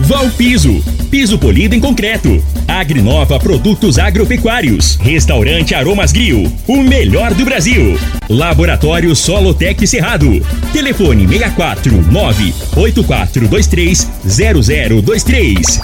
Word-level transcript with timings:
Valpiso, 0.00 0.82
piso 1.10 1.38
polido 1.38 1.74
em 1.74 1.80
concreto. 1.80 2.42
Agrinova 2.66 3.38
Produtos 3.38 3.98
Agropecuários. 3.98 4.96
Restaurante 4.96 5.74
Aromas 5.74 6.12
Grill, 6.12 6.50
o 6.66 6.82
melhor 6.82 7.34
do 7.34 7.44
Brasil. 7.44 7.98
Laboratório 8.28 9.14
Solotec 9.14 9.86
Cerrado. 9.86 10.44
Telefone 10.72 11.26
649 11.26 12.54
8423 12.76 14.08
0023. 14.24 15.80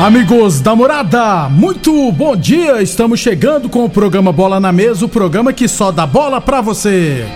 Amigos 0.00 0.62
da 0.62 0.74
morada, 0.74 1.46
muito 1.50 2.10
bom 2.12 2.34
dia! 2.34 2.80
Estamos 2.80 3.20
chegando 3.20 3.68
com 3.68 3.84
o 3.84 3.90
programa 3.90 4.32
Bola 4.32 4.58
na 4.58 4.72
Mesa 4.72 5.04
o 5.04 5.08
programa 5.10 5.52
que 5.52 5.68
só 5.68 5.92
dá 5.92 6.06
bola 6.06 6.40
pra 6.40 6.62
você. 6.62 7.26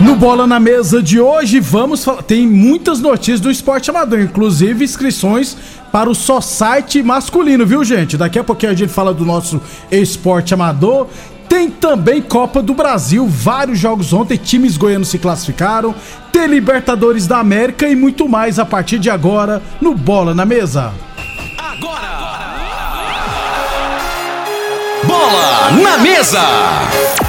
No 0.00 0.14
Bola 0.14 0.46
na 0.46 0.60
Mesa 0.60 1.02
de 1.02 1.20
hoje, 1.20 1.58
vamos 1.58 2.04
falar. 2.04 2.22
Tem 2.22 2.46
muitas 2.46 3.00
notícias 3.00 3.40
do 3.40 3.50
esporte 3.50 3.90
amador, 3.90 4.20
inclusive 4.20 4.84
inscrições 4.84 5.56
para 5.90 6.08
o 6.08 6.14
só 6.14 6.40
site 6.40 7.02
masculino, 7.02 7.66
viu, 7.66 7.82
gente? 7.82 8.16
Daqui 8.16 8.38
a 8.38 8.44
pouquinho 8.44 8.70
a 8.70 8.74
gente 8.74 8.92
fala 8.92 9.12
do 9.12 9.24
nosso 9.24 9.60
esporte 9.90 10.54
amador. 10.54 11.08
Tem 11.48 11.70
também 11.70 12.20
Copa 12.20 12.60
do 12.62 12.74
Brasil, 12.74 13.26
vários 13.26 13.78
jogos 13.78 14.12
ontem, 14.12 14.36
times 14.36 14.76
goianos 14.76 15.08
se 15.08 15.18
classificaram, 15.18 15.94
tem 16.30 16.46
Libertadores 16.46 17.26
da 17.26 17.38
América 17.38 17.88
e 17.88 17.96
muito 17.96 18.28
mais 18.28 18.58
a 18.58 18.66
partir 18.66 18.98
de 18.98 19.08
agora 19.08 19.62
no 19.80 19.94
Bola 19.94 20.34
na 20.34 20.44
Mesa. 20.44 20.92
Agora! 21.56 22.08
Bola 25.04 25.70
na 25.82 25.98
Mesa! 25.98 26.42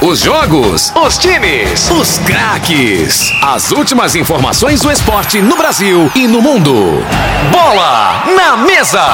Os 0.01 0.19
jogos, 0.19 0.93
os 0.95 1.17
times, 1.17 1.89
os 1.89 2.19
craques. 2.19 3.31
As 3.41 3.71
últimas 3.71 4.15
informações 4.15 4.81
do 4.81 4.91
esporte 4.91 5.41
no 5.41 5.55
Brasil 5.57 6.11
e 6.13 6.27
no 6.27 6.41
mundo. 6.41 7.03
Bola 7.51 8.23
na 8.35 8.57
Mesa! 8.57 9.05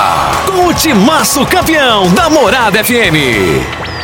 Com 0.47 0.67
o 0.67 0.73
timaço 0.73 1.45
campeão 1.45 2.11
da 2.13 2.29
Morada 2.29 2.83
FM. 2.83 3.94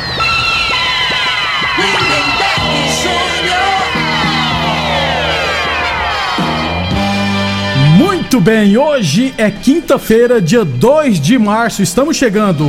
Muito 8.31 8.45
bem, 8.45 8.77
hoje 8.77 9.33
é 9.37 9.51
quinta-feira, 9.51 10.41
dia 10.41 10.63
2 10.63 11.19
de 11.19 11.37
março, 11.37 11.83
estamos 11.83 12.15
chegando. 12.15 12.65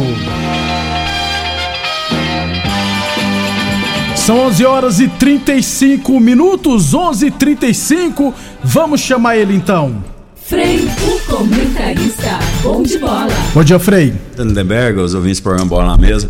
São 4.16 4.40
11 4.46 4.64
horas 4.66 4.98
e 4.98 5.06
35 5.06 6.18
minutos, 6.18 6.92
11 6.92 7.26
e 7.26 7.30
35 7.30 8.34
Vamos 8.64 9.02
chamar 9.02 9.36
ele 9.36 9.54
então. 9.54 10.02
Frei, 10.34 10.80
o 10.80 11.30
comentarista, 11.30 12.40
bom 12.64 12.82
de 12.82 12.98
bola. 12.98 13.28
Bom 13.54 13.62
dia, 13.62 13.78
Frei. 13.78 14.12
Lindenberg, 14.36 14.98
os 14.98 15.14
ouvintes 15.14 15.38
do 15.38 15.44
programa 15.44 15.68
Bola 15.68 15.86
na 15.86 15.96
Mesa. 15.96 16.28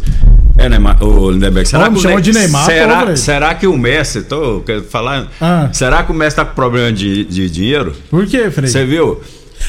É, 0.58 0.68
Neymar, 0.68 1.02
o 1.02 1.30
Lindenberg, 1.30 1.68
será, 1.68 1.86
Ó, 1.86 1.90
me 1.90 1.98
que, 2.00 2.06
o 2.06 2.20
de 2.20 2.32
Neymar, 2.32 2.64
será, 2.66 3.06
pô, 3.06 3.16
será 3.16 3.54
que 3.54 3.66
o 3.66 3.76
Messi, 3.76 4.22
tô 4.22 4.62
falar, 4.90 5.28
Ah. 5.40 5.68
será 5.72 6.02
que 6.02 6.12
o 6.12 6.14
Messi 6.14 6.36
tá 6.36 6.44
com 6.44 6.54
problema 6.54 6.92
de, 6.92 7.24
de 7.24 7.48
dinheiro? 7.50 7.94
Por 8.10 8.26
quê, 8.26 8.50
Frei? 8.50 8.68
Você 8.68 8.84
viu? 8.84 9.20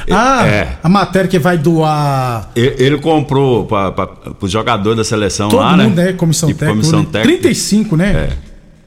Ah, 0.09 0.45
É. 0.45 0.78
a 0.84 0.89
matéria 0.89 1.28
que 1.28 1.38
vai 1.39 1.57
doar 1.57 2.50
Ele, 2.56 2.75
ele 2.79 2.97
comprou 2.97 3.66
para 3.66 4.03
os 4.41 4.51
jogadores 4.51 4.97
da 4.97 5.03
seleção 5.03 5.50
todo 5.50 5.59
lá, 5.59 5.78
mundo, 5.78 5.95
né? 5.95 6.06
né? 6.06 6.13
Comissão 6.13 6.50
E 6.50 6.53
técnica. 6.53 6.73
comissão 6.73 7.00
né? 7.00 7.07
técnica. 7.11 7.40
35, 7.41 7.95
né? 7.95 8.11
É. 8.11 8.29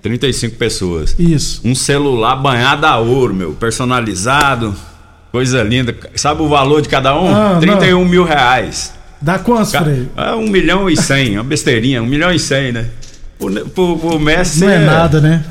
35 0.03 0.57
pessoas. 0.57 1.15
Isso. 1.19 1.61
Um 1.65 1.75
celular 1.75 2.37
banhado 2.37 2.87
a 2.87 2.99
ouro, 2.99 3.35
meu, 3.35 3.53
personalizado. 3.53 4.75
Coisa 5.33 5.63
linda. 5.63 5.95
Sabe 6.15 6.43
o 6.43 6.49
valor 6.49 6.81
de 6.83 6.89
cada 6.89 7.19
um? 7.19 7.35
Ah, 7.35 7.59
31 7.61 8.05
mil 8.05 8.25
reais. 8.25 8.93
Dá 9.21 9.39
quantos, 9.39 9.73
Ca- 9.73 9.83
Frei? 9.83 10.09
É 10.17 10.35
um 10.35 10.49
milhão 10.49 10.89
e 10.91 10.97
cem, 10.97 11.37
uma 11.37 11.45
besteirinha, 11.45 12.03
um 12.03 12.07
milhão 12.07 12.33
e 12.33 12.39
cem, 12.39 12.73
né? 12.73 12.87
Pro, 13.39 13.53
pro, 13.71 13.99
pro 13.99 14.19
Messi 14.21 14.61
Não 14.61 14.71
é 14.71 14.79
nada, 14.79 15.21
né? 15.21 15.45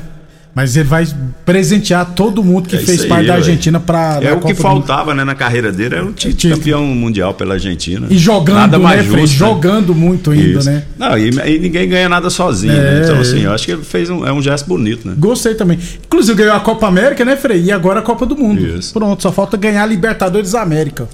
Mas 0.54 0.74
ele 0.74 0.88
vai 0.88 1.06
presentear 1.44 2.14
todo 2.14 2.42
mundo 2.42 2.66
que 2.66 2.76
É 2.76 2.78
fez 2.78 3.00
isso 3.00 3.08
parte 3.08 3.20
aí, 3.22 3.26
da. 3.26 3.34
Argentina 3.34 3.78
pra. 3.78 4.18
É 4.22 4.32
o 4.32 4.36
Copa 4.36 4.46
que 4.46 4.54
faltava, 4.54 5.14
né, 5.14 5.22
na 5.22 5.34
carreira 5.34 5.70
dele, 5.70 5.96
era 5.96 6.04
um 6.04 6.12
título 6.14 6.54
campeão 6.56 6.82
mundial 6.86 7.34
pela 7.34 7.54
Argentina. 7.54 8.06
E 8.08 8.16
jogando, 8.16 8.56
Nada 8.56 8.78
mais 8.78 9.06
né, 9.06 9.18
justo, 9.20 9.32
né? 9.34 9.48
Jogando 9.50 9.94
muito 9.94 10.30
ainda, 10.30 10.58
Isso. 10.60 10.70
né? 10.70 10.84
Não, 10.98 11.18
e, 11.18 11.28
e 11.28 11.58
ninguém 11.58 11.86
ganha 11.86 12.08
nada 12.08 12.30
sozinho, 12.30 12.72
É, 12.72 12.76
né? 13.00 13.00
Então, 13.04 13.16
é. 13.16 13.20
assim, 13.20 13.40
eu 13.40 13.52
acho 13.52 13.66
que 13.66 13.72
ele 13.72 13.84
fez 13.84 14.08
um, 14.08 14.26
é 14.26 14.32
um 14.32 14.40
gesto 14.40 14.66
bonito, 14.66 15.06
né? 15.06 15.14
Gostei 15.18 15.54
também. 15.54 15.78
Inclusive 16.06 16.38
ganhou 16.38 16.54
a 16.56 16.60
Copa 16.60 16.86
América, 16.86 17.22
né, 17.22 17.36
Frei? 17.36 17.62
E 17.62 17.70
agora 17.70 17.98
a 18.00 18.02
Copa 18.02 18.24
do 18.24 18.34
Mundo. 18.34 18.64
Isso. 18.66 18.94
Pronto, 18.94 19.22
só 19.22 19.30
falta 19.30 19.58
ganhar 19.58 19.82
a 19.82 19.86
Libertadores 19.86 20.52
da 20.52 20.62
América. 20.62 21.06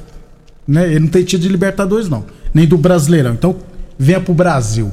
Né? 0.69 0.87
Ele 0.89 1.01
não 1.01 1.09
tem 1.09 1.25
tido 1.25 1.41
de 1.41 1.49
Libertadores, 1.49 2.09
não. 2.09 2.25
Nem 2.55 2.67
do 2.67 2.77
Brasileirão. 2.77 3.33
Então, 3.33 3.57
venha 3.99 4.21
pro 4.21 4.35
Brasil. 4.35 4.93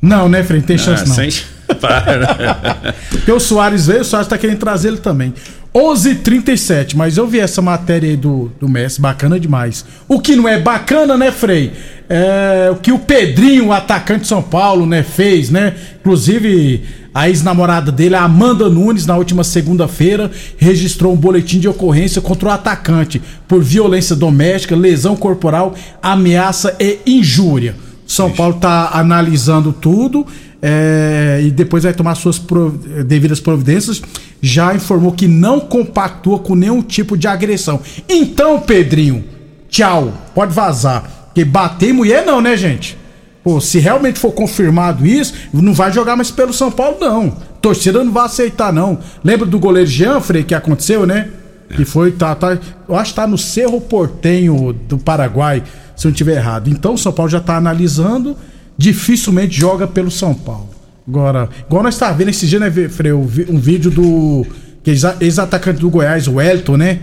Não, 0.00 0.28
né, 0.28 0.42
Frei? 0.42 0.60
Não 0.60 0.66
tem 0.66 0.78
chance, 0.78 1.02
Ah, 1.04 1.08
não. 1.08 1.14
sem- 1.14 1.30
Para. 1.80 2.94
Porque 3.10 3.30
o 3.30 3.38
Soares 3.38 3.86
veio, 3.86 4.00
o 4.00 4.04
Soares 4.04 4.26
tá 4.28 4.38
querendo 4.38 4.58
trazer 4.58 4.88
ele 4.88 4.96
também. 4.98 5.34
11:37, 5.74 6.96
mas 6.96 7.16
eu 7.16 7.26
vi 7.26 7.40
essa 7.40 7.60
matéria 7.60 8.08
aí 8.08 8.16
do, 8.16 8.50
do 8.58 8.68
Messi, 8.68 9.00
bacana 9.00 9.38
demais. 9.38 9.84
O 10.08 10.20
que 10.20 10.34
não 10.34 10.48
é 10.48 10.58
bacana, 10.58 11.16
né, 11.16 11.30
Frei? 11.30 11.72
É 12.08 12.70
o 12.72 12.76
que 12.76 12.90
o 12.90 12.98
Pedrinho, 12.98 13.66
o 13.66 13.72
atacante 13.72 14.22
de 14.22 14.28
São 14.28 14.42
Paulo, 14.42 14.86
né, 14.86 15.02
fez, 15.02 15.50
né? 15.50 15.74
Inclusive, 16.00 16.82
a 17.14 17.28
ex-namorada 17.28 17.92
dele, 17.92 18.14
a 18.14 18.22
Amanda 18.22 18.68
Nunes, 18.68 19.04
na 19.04 19.16
última 19.16 19.44
segunda-feira, 19.44 20.30
registrou 20.56 21.12
um 21.12 21.16
boletim 21.16 21.58
de 21.58 21.68
ocorrência 21.68 22.22
contra 22.22 22.48
o 22.48 22.52
atacante 22.52 23.20
por 23.46 23.62
violência 23.62 24.16
doméstica, 24.16 24.74
lesão 24.74 25.16
corporal, 25.16 25.74
ameaça 26.02 26.74
e 26.80 26.98
injúria. 27.06 27.74
São 28.06 28.30
Paulo 28.30 28.54
tá 28.54 28.90
analisando 28.94 29.70
tudo 29.70 30.26
é, 30.60 31.40
e 31.42 31.50
depois 31.50 31.84
vai 31.84 31.92
tomar 31.92 32.14
suas 32.14 32.38
prov- 32.38 32.76
devidas 33.04 33.40
providências. 33.40 34.02
Já 34.40 34.74
informou 34.74 35.12
que 35.12 35.26
não 35.28 35.60
compactua 35.60 36.38
com 36.38 36.54
nenhum 36.54 36.82
tipo 36.82 37.16
de 37.16 37.26
agressão. 37.28 37.80
Então, 38.08 38.60
Pedrinho, 38.60 39.24
tchau, 39.68 40.12
pode 40.34 40.52
vazar. 40.52 41.02
Porque 41.26 41.44
bater 41.44 41.90
em 41.90 41.92
mulher 41.92 42.24
não, 42.24 42.40
né, 42.40 42.56
gente? 42.56 42.96
Pô, 43.44 43.60
se 43.60 43.78
realmente 43.78 44.18
for 44.18 44.32
confirmado 44.32 45.06
isso, 45.06 45.32
não 45.52 45.72
vai 45.72 45.92
jogar 45.92 46.16
mais 46.16 46.30
pelo 46.30 46.52
São 46.52 46.70
Paulo, 46.70 46.98
não. 47.00 47.30
Torcida 47.62 48.02
não 48.04 48.12
vai 48.12 48.26
aceitar, 48.26 48.72
não. 48.72 48.98
Lembra 49.24 49.46
do 49.46 49.58
goleiro 49.58 49.88
Jean, 49.88 50.20
Frei, 50.20 50.42
que 50.42 50.54
aconteceu, 50.54 51.06
né? 51.06 51.28
Que 51.74 51.84
foi, 51.84 52.12
tá, 52.12 52.34
tá, 52.34 52.58
eu 52.88 52.96
acho 52.96 53.10
que 53.12 53.16
tá 53.16 53.26
no 53.26 53.36
Cerro 53.36 53.80
Portenho 53.80 54.72
do 54.72 54.96
Paraguai, 54.98 55.62
se 55.94 56.06
eu 56.06 56.08
não 56.08 56.12
estiver 56.14 56.36
errado. 56.36 56.68
Então 56.70 56.94
o 56.94 56.98
São 56.98 57.12
Paulo 57.12 57.30
já 57.30 57.40
tá 57.40 57.56
analisando, 57.56 58.36
dificilmente 58.78 59.58
joga 59.58 59.86
pelo 59.86 60.10
São 60.10 60.32
Paulo. 60.32 60.70
Agora, 61.06 61.48
igual 61.66 61.82
nós 61.82 61.98
tá 61.98 62.12
vendo 62.12 62.28
esse 62.28 62.46
dia, 62.46 62.60
né, 62.60 62.70
Frei, 62.88 63.10
eu 63.10 63.22
vi 63.24 63.46
um 63.50 63.58
vídeo 63.58 63.90
do 63.90 64.46
ex- 64.86 65.02
ex-atacante 65.20 65.80
do 65.80 65.90
Goiás, 65.90 66.28
o 66.28 66.40
Elton, 66.40 66.76
né? 66.76 67.00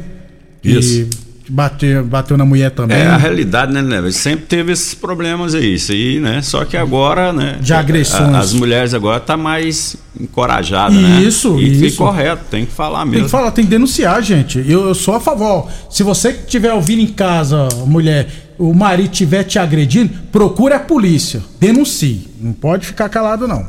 Isso. 0.63 1.10
Bateu, 1.50 2.03
bateu 2.03 2.38
na 2.38 2.45
mulher 2.45 2.71
também. 2.71 2.97
É 2.97 3.07
a 3.07 3.18
realidade, 3.18 3.71
né, 3.74 3.81
né? 3.81 4.12
Sempre 4.12 4.45
teve 4.45 4.71
esses 4.71 4.94
problemas 4.94 5.53
aí, 5.56 5.75
isso 5.75 5.92
aí, 5.92 6.19
né? 6.19 6.42
Só 6.42 6.65
que 6.65 6.75
agora, 6.77 7.31
né? 7.31 7.57
De 7.62 7.74
agressões. 7.74 8.33
a- 8.33 8.39
As 8.39 8.53
mulheres 8.53 8.94
agora 8.94 9.19
tá 9.19 9.36
mais 9.38 9.95
encorajadas, 10.19 10.95
né? 10.97 11.21
Isso, 11.21 11.59
e 11.59 11.71
isso. 11.74 11.86
E 11.86 11.92
correto, 11.97 12.44
tem 12.50 12.65
que 12.65 12.71
falar 12.71 13.01
Tem 13.03 13.12
mesmo. 13.12 13.25
que 13.25 13.31
falar, 13.31 13.51
tem 13.51 13.65
que 13.65 13.71
denunciar, 13.71 14.21
gente. 14.24 14.57
Eu, 14.68 14.88
eu 14.88 14.95
sou 14.95 15.15
a 15.15 15.19
favor. 15.19 15.68
Se 15.89 16.03
você 16.03 16.33
que 16.33 16.45
estiver 16.45 16.74
ouvindo 16.74 17.01
em 17.01 17.07
casa, 17.07 17.68
mulher, 17.86 18.27
o 18.57 18.74
marido 18.74 19.12
estiver 19.12 19.44
te 19.44 19.59
agredindo, 19.59 20.12
procure 20.31 20.74
a 20.74 20.80
polícia. 20.80 21.41
Denuncie. 21.59 22.27
Não 22.39 22.53
pode 22.53 22.86
ficar 22.88 23.09
calado, 23.09 23.48
não. 23.48 23.65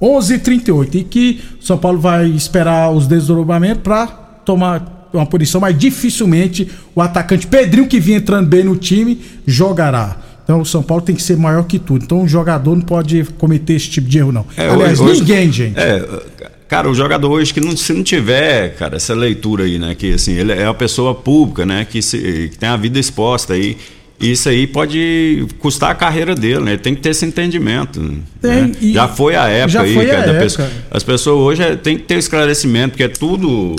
11h38. 0.00 0.94
E 0.96 1.04
que 1.04 1.40
São 1.60 1.78
Paulo 1.78 1.98
vai 2.00 2.26
esperar 2.26 2.90
os 2.90 3.06
desdobramentos 3.06 3.82
para 3.82 4.06
tomar 4.44 5.01
uma 5.18 5.26
punição, 5.26 5.60
mas 5.60 5.76
dificilmente 5.78 6.68
o 6.94 7.00
atacante 7.00 7.46
Pedrinho, 7.46 7.86
que 7.86 8.00
vinha 8.00 8.18
entrando 8.18 8.46
bem 8.48 8.64
no 8.64 8.76
time, 8.76 9.18
jogará. 9.46 10.16
Então 10.44 10.60
o 10.60 10.66
São 10.66 10.82
Paulo 10.82 11.02
tem 11.04 11.14
que 11.14 11.22
ser 11.22 11.36
maior 11.36 11.62
que 11.64 11.78
tudo. 11.78 12.04
Então 12.04 12.22
o 12.24 12.28
jogador 12.28 12.74
não 12.74 12.82
pode 12.82 13.24
cometer 13.38 13.74
esse 13.74 13.88
tipo 13.88 14.08
de 14.08 14.18
erro, 14.18 14.32
não. 14.32 14.44
É, 14.56 14.68
Aliás, 14.68 14.98
hoje- 15.00 15.20
ninguém, 15.20 15.52
gente. 15.52 15.78
É, 15.78 16.04
cara, 16.68 16.90
o 16.90 16.94
jogador 16.94 17.30
hoje 17.30 17.54
que 17.54 17.60
não, 17.60 17.76
se 17.76 17.92
não 17.92 18.02
tiver, 18.02 18.74
cara, 18.76 18.96
essa 18.96 19.14
leitura 19.14 19.64
aí, 19.64 19.78
né? 19.78 19.94
Que 19.94 20.14
assim, 20.14 20.32
ele 20.32 20.52
é 20.52 20.64
uma 20.64 20.74
pessoa 20.74 21.14
pública, 21.14 21.64
né? 21.64 21.86
Que, 21.88 22.02
se- 22.02 22.48
que 22.50 22.58
tem 22.58 22.68
a 22.68 22.76
vida 22.76 22.98
exposta 22.98 23.54
aí. 23.54 23.76
Isso 24.20 24.48
aí 24.48 24.68
pode 24.68 25.46
custar 25.58 25.90
a 25.90 25.94
carreira 25.96 26.32
dele, 26.34 26.60
né? 26.60 26.72
Ele 26.72 26.78
tem 26.80 26.94
que 26.94 27.00
ter 27.00 27.08
esse 27.10 27.24
entendimento. 27.26 28.00
Tem, 28.40 28.62
né? 28.66 28.72
Já 28.80 29.08
foi 29.08 29.34
a 29.34 29.48
época 29.48 29.68
já 29.72 29.82
aí, 29.82 29.94
cara, 29.94 30.08
época. 30.26 30.38
pessoa- 30.40 30.68
as 30.92 31.02
pessoas 31.02 31.36
hoje 31.40 31.62
é, 31.62 31.74
tem 31.76 31.96
que 31.96 32.04
ter 32.04 32.18
esclarecimento, 32.18 32.90
porque 32.90 33.02
é 33.04 33.08
tudo. 33.08 33.74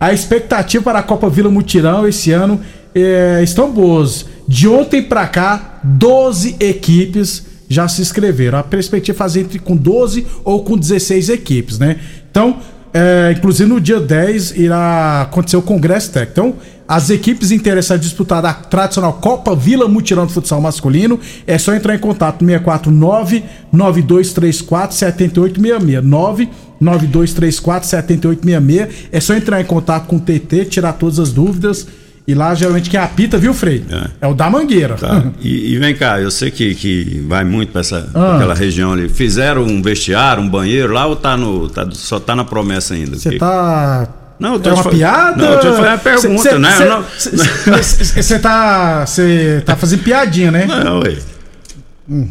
A 0.00 0.12
expectativa 0.12 0.84
para 0.84 1.00
a 1.00 1.02
Copa 1.02 1.28
Vila 1.28 1.50
Mutirão 1.50 2.06
esse 2.06 2.30
ano 2.30 2.60
é, 3.02 3.42
estão 3.42 3.70
boas. 3.70 4.26
De 4.46 4.68
ontem 4.68 5.02
pra 5.02 5.26
cá, 5.26 5.80
12 5.84 6.56
equipes 6.60 7.44
já 7.68 7.86
se 7.86 8.00
inscreveram. 8.00 8.58
A 8.58 8.62
perspectiva 8.62 9.14
é 9.14 9.18
fazer 9.18 9.40
entre 9.40 9.58
com 9.58 9.76
12 9.76 10.26
ou 10.44 10.64
com 10.64 10.76
16 10.76 11.28
equipes, 11.28 11.78
né? 11.78 11.98
Então, 12.30 12.58
é, 12.92 13.34
inclusive 13.36 13.68
no 13.68 13.80
dia 13.80 14.00
10 14.00 14.56
irá 14.56 15.22
acontecer 15.22 15.56
o 15.56 15.62
Congresso 15.62 16.10
Técnico. 16.10 16.32
Então, 16.32 16.54
as 16.88 17.10
equipes 17.10 17.50
interessadas 17.50 18.02
em 18.02 18.08
disputar 18.08 18.42
a 18.46 18.54
tradicional 18.54 19.12
Copa 19.12 19.54
Vila 19.54 19.86
Mutirão 19.86 20.24
de 20.24 20.32
Futsal 20.32 20.58
Masculino, 20.58 21.20
é 21.46 21.58
só 21.58 21.74
entrar 21.74 21.94
em 21.94 21.98
contato 21.98 22.42
no 22.42 22.48
649 22.48 23.44
9234 23.70 24.96
7866 24.96 26.02
99234 26.02 27.88
7866. 27.90 29.08
É 29.12 29.20
só 29.20 29.34
entrar 29.34 29.60
em 29.60 29.66
contato 29.66 30.06
com 30.06 30.16
o 30.16 30.20
TT, 30.20 30.64
tirar 30.64 30.94
todas 30.94 31.18
as 31.18 31.30
dúvidas. 31.30 31.86
E 32.28 32.34
lá, 32.34 32.54
geralmente, 32.54 32.90
quem 32.90 33.00
apita, 33.00 33.38
viu, 33.38 33.54
Frei? 33.54 33.82
É. 33.90 34.26
É, 34.26 34.26
o 34.28 34.34
da 34.34 34.50
Mangueira. 34.50 34.96
Tá. 34.96 35.24
E, 35.40 35.72
e 35.72 35.78
vem 35.78 35.94
cá, 35.96 36.20
eu 36.20 36.30
sei 36.30 36.50
que, 36.50 36.74
que 36.74 37.24
vai 37.26 37.42
muito 37.42 37.72
para 37.72 37.80
essa 37.80 38.06
Ah. 38.14 38.36
aquela 38.36 38.54
região 38.54 38.92
ali. 38.92 39.08
Fizeram 39.08 39.62
um 39.62 39.80
vestiário, 39.80 40.42
um 40.42 40.48
banheiro 40.48 40.92
lá 40.92 41.06
ou 41.06 41.16
tá 41.16 41.38
no, 41.38 41.70
tá- 41.70 41.88
só 41.90 42.20
tá 42.20 42.36
na 42.36 42.44
promessa 42.44 42.92
ainda? 42.92 43.16
Você 43.16 43.30
Que- 43.30 43.38
tá. 43.38 44.06
Não, 44.38 44.52
eu 44.52 44.60
tô 44.60 44.68
é 44.68 44.72
te 44.74 44.76
uma 44.76 44.84
fa- 44.84 44.90
piada? 44.90 45.36
Não, 45.42 45.52
eu 45.52 45.58
tô 45.58 45.70
te 45.70 45.76
fazendo 45.76 45.86
uma 45.88 45.98
pergunta, 45.98 46.42
Cê- 46.42 46.50
cê- 46.50 46.58
né? 46.58 46.70
cê- 46.70 46.82
Eu 46.84 46.88
não- 46.90 47.82
Você 48.22 48.38
tá. 48.38 49.06
Você 49.06 49.62
tá 49.64 49.74
fazendo 49.80 50.02
piadinha, 50.02 50.50
né? 50.50 50.66
Não, 50.66 51.00
ué. 51.00 51.16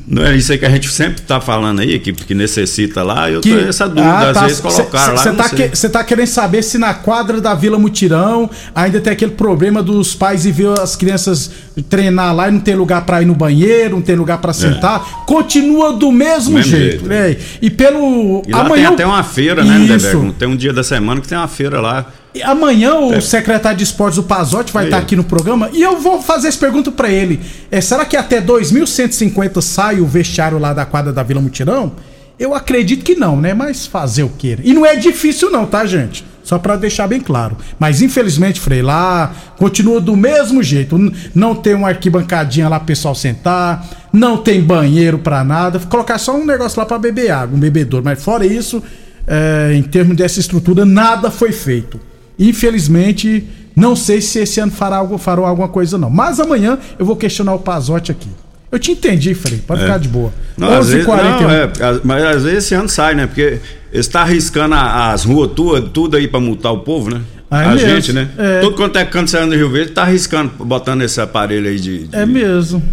Não 0.07 0.25
é 0.25 0.35
isso 0.35 0.51
aí 0.51 0.57
que 0.57 0.65
a 0.65 0.69
gente 0.71 0.89
sempre 0.89 1.21
tá 1.21 1.39
falando 1.39 1.81
aí, 1.81 1.99
que, 1.99 2.11
que 2.11 2.33
necessita 2.33 3.03
lá. 3.03 3.29
Eu 3.29 3.41
Que- 3.41 3.53
tô 3.53 3.59
essa 3.69 3.87
dúvida, 3.87 4.07
Ah, 4.07 4.29
às 4.29 4.33
tá. 4.33 4.41
vezes 4.45 4.59
colocaram 4.59 5.13
lá. 5.13 5.21
Você 5.21 5.31
tá, 5.33 5.43
sei. 5.49 5.69
que- 5.69 5.89
tá 5.89 6.03
querendo 6.03 6.27
saber 6.27 6.63
se 6.63 6.79
na 6.79 6.95
quadra 6.95 7.39
da 7.39 7.53
Vila 7.53 7.77
Mutirão 7.77 8.49
ainda 8.73 8.99
tem 8.99 9.13
aquele 9.13 9.31
problema 9.33 9.83
dos 9.83 10.15
pais 10.15 10.47
e 10.47 10.51
ver 10.51 10.79
as 10.79 10.95
crianças 10.95 11.51
treinar 11.87 12.35
lá 12.35 12.47
e 12.49 12.51
não 12.53 12.59
tem 12.59 12.73
lugar 12.75 13.05
pra 13.05 13.21
ir 13.21 13.25
no 13.25 13.35
banheiro, 13.35 13.95
não 13.97 14.01
tem 14.01 14.15
lugar 14.15 14.39
pra 14.39 14.51
sentar. 14.51 15.25
Continua 15.27 15.93
do 15.93 16.11
mesmo, 16.11 16.55
mesmo 16.55 16.71
jeito. 16.71 16.89
jeito. 17.01 17.05
né? 17.07 17.37
E 17.61 17.69
pelo. 17.69 18.41
E 18.47 18.51
lá 18.51 18.61
amanhã. 18.61 18.85
tem 18.87 18.93
até 18.95 19.05
uma 19.05 19.23
feira, 19.23 19.63
né, 19.63 19.77
Isso. 19.95 20.33
Tem 20.39 20.47
um 20.47 20.55
dia 20.55 20.73
da 20.73 20.83
semana 20.83 21.21
que 21.21 21.27
tem 21.27 21.37
uma 21.37 21.47
feira 21.47 21.79
lá. 21.79 22.07
Amanhã 22.43 22.95
o 22.95 23.21
secretário 23.21 23.77
de 23.77 23.83
esportes, 23.83 24.17
o 24.17 24.23
Pazotti, 24.23 24.71
vai 24.71 24.85
estar 24.85 24.97
aqui 24.97 25.15
no 25.15 25.23
programa 25.23 25.69
e 25.73 25.81
eu 25.81 25.99
vou 25.99 26.21
fazer 26.21 26.47
essa 26.47 26.59
pergunta 26.59 26.91
pra 26.91 27.09
ele. 27.09 27.39
É, 27.69 27.81
será 27.81 28.05
que 28.05 28.15
até 28.17 28.41
2150 28.41 29.61
sai 29.61 29.99
o 29.99 30.05
vestiário 30.05 30.57
lá 30.57 30.73
da 30.73 30.85
quadra 30.85 31.11
da 31.13 31.23
Vila 31.23 31.41
Mutirão? 31.41 31.93
Eu 32.39 32.53
acredito 32.53 33.03
que 33.03 33.15
não, 33.15 33.39
né? 33.39 33.53
Mas 33.53 33.87
fazer 33.87 34.23
o 34.23 34.29
quê? 34.29 34.57
E 34.63 34.73
não 34.73 34.85
é 34.85 34.95
difícil 34.95 35.49
não, 35.49 35.65
tá, 35.65 35.85
gente? 35.85 36.23
Só 36.43 36.59
pra 36.59 36.75
deixar 36.75 37.07
bem 37.07 37.19
claro. 37.19 37.57
Mas 37.79 38.01
infelizmente, 38.01 38.59
Frei, 38.59 38.81
lá 38.81 39.33
continua 39.57 39.99
do 39.99 40.15
mesmo 40.15 40.61
jeito. 40.61 40.97
Não 41.33 41.55
tem 41.55 41.73
uma 41.73 41.89
arquibancadinha 41.89 42.69
lá 42.69 42.79
pro 42.79 42.87
pessoal 42.87 43.15
sentar, 43.15 43.85
não 44.13 44.37
tem 44.37 44.61
banheiro 44.61 45.17
pra 45.17 45.43
nada. 45.43 45.79
Colocar 45.79 46.17
só 46.17 46.37
um 46.37 46.45
negócio 46.45 46.79
lá 46.79 46.85
pra 46.85 46.99
beber 46.99 47.31
água, 47.31 47.57
um 47.57 47.59
bebedouro. 47.59 48.05
Mas 48.05 48.23
fora 48.23 48.45
isso, 48.45 48.81
é, 49.25 49.73
em 49.75 49.83
termos 49.83 50.15
dessa 50.15 50.39
estrutura, 50.39 50.85
nada 50.85 51.31
foi 51.31 51.51
feito. 51.51 51.99
Infelizmente, 52.39 53.47
não 53.75 53.95
sei 53.95 54.21
se 54.21 54.39
esse 54.39 54.59
ano 54.59 54.71
fará 54.71 54.97
algo, 54.97 55.17
farão 55.17 55.45
alguma 55.45 55.67
coisa, 55.67 55.97
não. 55.97 56.09
Mas 56.09 56.39
amanhã 56.39 56.77
eu 56.97 57.05
vou 57.05 57.15
questionar 57.15 57.53
o 57.53 57.59
Pazotti 57.59 58.11
aqui. 58.11 58.29
Eu 58.71 58.77
te 58.79 58.91
entendi, 58.91 59.33
Frei. 59.33 59.59
Pode 59.65 59.81
ficar 59.81 59.97
de 59.97 60.09
boa. 60.09 60.29
É. 60.57 60.61
Não, 60.61 60.67
às 60.73 60.89
vezes, 60.89 61.07
11h41. 61.07 61.41
não, 61.41 61.51
é, 61.51 61.63
as- 61.63 62.01
mas 62.03 62.23
às 62.25 62.43
vezes 62.43 62.65
esse 62.65 62.75
ano 62.75 62.89
sai, 62.89 63.15
né? 63.15 63.25
Porque 63.25 63.59
eles 63.93 64.07
tá 64.07 64.21
arriscando 64.23 64.75
as 64.75 65.23
ruas 65.23 65.51
tudo, 65.55 65.81
tudo 65.89 66.17
aí 66.17 66.27
pra 66.27 66.39
multar 66.39 66.73
o 66.73 66.79
povo, 66.79 67.09
né? 67.09 67.21
Ah, 67.49 67.61
é 67.63 67.65
a 67.65 67.71
mesmo? 67.71 67.87
gente, 67.89 68.11
né? 68.11 68.27
É. 68.37 68.59
Tudo 68.59 68.75
quanto 68.75 68.97
é 68.99 69.05
canto 69.05 69.29
saindo 69.31 69.51
do 69.51 69.55
Rio 69.55 69.69
Verde, 69.71 69.91
tá 69.93 70.01
arriscando, 70.01 70.51
botando 70.65 71.01
esse 71.01 71.21
aparelho 71.21 71.69
aí 71.69 71.79
de. 71.79 72.07
de- 72.09 72.15
É 72.15 72.25
mesmo. 72.25 72.83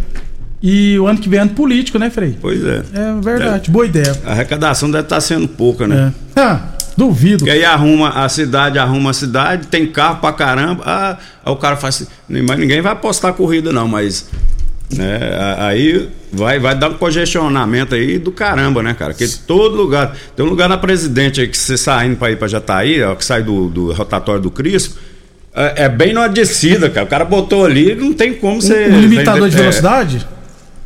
E 0.62 0.96
o 0.98 1.06
ano 1.08 1.18
que 1.18 1.28
vem 1.28 1.40
é 1.40 1.42
ano 1.42 1.50
político, 1.50 1.98
né, 1.98 2.08
Frei? 2.08 2.38
Pois 2.40 2.64
é. 2.64 2.82
É 2.94 3.20
verdade. 3.20 3.68
Boa 3.70 3.84
ideia. 3.84 4.16
A 4.24 4.30
arrecadação 4.30 4.88
deve 4.90 5.02
estar 5.04 5.20
sendo 5.20 5.48
pouca, 5.48 5.88
né? 5.88 6.12
É. 6.36 6.40
Ah, 6.40 6.60
duvido. 6.96 7.38
Porque 7.38 7.50
aí 7.50 7.64
arruma 7.64 8.10
a 8.10 8.28
cidade, 8.28 8.78
arruma 8.78 9.10
a 9.10 9.14
cidade, 9.14 9.66
tem 9.66 9.86
carro 9.86 10.20
pra 10.20 10.32
caramba. 10.32 10.82
Ah, 10.86 11.18
aí 11.44 11.52
o 11.52 11.56
cara 11.56 11.76
faz 11.76 12.02
assim, 12.02 12.42
mas 12.42 12.58
ninguém 12.58 12.80
vai 12.80 12.92
apostar 12.92 13.32
corrida, 13.34 13.72
não, 13.72 13.88
mas. 13.88 14.28
Né, 14.92 15.18
aí 15.58 16.08
vai, 16.30 16.58
vai 16.58 16.74
dar 16.74 16.90
um 16.90 16.94
congestionamento 16.94 17.94
aí 17.94 18.18
do 18.18 18.30
caramba, 18.30 18.82
né, 18.82 18.94
cara? 18.94 19.12
Porque 19.12 19.28
todo 19.46 19.76
lugar. 19.76 20.16
Tem 20.36 20.44
um 20.44 20.48
lugar 20.48 20.68
na 20.68 20.76
presidente 20.76 21.40
aí 21.40 21.48
que 21.48 21.56
você 21.56 21.76
saindo 21.76 22.16
pra 22.16 22.30
ir 22.30 22.36
pra 22.36 22.48
Jataí, 22.48 23.02
ó, 23.02 23.14
que 23.14 23.24
sai 23.24 23.42
do, 23.42 23.68
do 23.68 23.92
rotatório 23.92 24.42
do 24.42 24.50
Cristo. 24.50 24.96
É, 25.54 25.84
é 25.84 25.88
bem 25.88 26.12
numa 26.12 26.28
descida, 26.28 26.90
cara. 26.90 27.06
O 27.06 27.08
cara 27.08 27.24
botou 27.24 27.64
ali, 27.64 27.94
não 27.94 28.12
tem 28.12 28.34
como 28.34 28.60
você. 28.60 28.88
Um 28.88 29.00
limitador 29.00 29.48
de 29.48 29.56
é, 29.56 29.60
velocidade? 29.60 30.26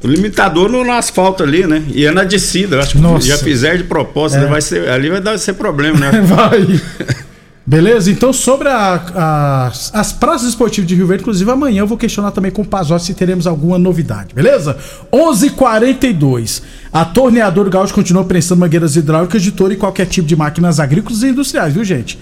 O 0.03 0.07
limitador 0.07 0.71
no, 0.71 0.85
no 0.85 0.93
asfalto 0.93 1.43
ali, 1.43 1.67
né? 1.67 1.83
E 1.93 2.05
é 2.07 2.11
na 2.11 2.25
descida. 2.25 2.77
Eu 2.77 2.81
acho 2.81 2.93
que 2.97 2.99
Nossa. 3.03 3.27
já 3.27 3.37
fizer 3.39 3.77
de 3.79 3.85
propósito, 3.85 4.45
É. 4.45 4.47
vai 4.47 4.61
ser, 4.61 4.89
ali 4.89 5.11
vai 5.11 5.21
dar 5.21 5.37
ser 5.39 5.55
problema, 5.55 5.99
né? 5.99 6.21
Vai. 6.23 6.81
Beleza? 7.67 8.11
Então, 8.11 8.33
sobre 8.33 8.67
a- 8.69 9.03
a- 9.15 9.73
as 9.93 10.11
praças 10.11 10.49
esportivas 10.49 10.89
de 10.89 10.95
Rio 10.95 11.07
Verde, 11.07 11.21
inclusive 11.23 11.51
amanhã 11.51 11.81
eu 11.81 11.87
vou 11.87 11.99
questionar 11.99 12.31
também 12.31 12.51
com 12.51 12.63
o 12.63 12.65
Pazotti 12.65 13.05
se 13.05 13.13
teremos 13.15 13.47
alguma 13.47 13.77
novidade, 13.79 14.35
beleza? 14.35 14.75
11:42 15.13 15.49
h 15.49 15.55
42 15.57 16.63
A 16.91 17.05
torneadora 17.05 17.69
Gaúcho 17.69 17.93
continua 17.93 18.25
prensando 18.25 18.61
mangueiras 18.63 18.97
hidráulicas 18.97 19.43
de 19.43 19.53
touro 19.53 19.75
e 19.75 19.77
qualquer 19.77 20.07
tipo 20.07 20.27
de 20.27 20.35
máquinas 20.35 20.81
agrícolas 20.81 21.23
e 21.23 21.27
industriais, 21.29 21.75
viu, 21.75 21.85
gente? 21.85 22.19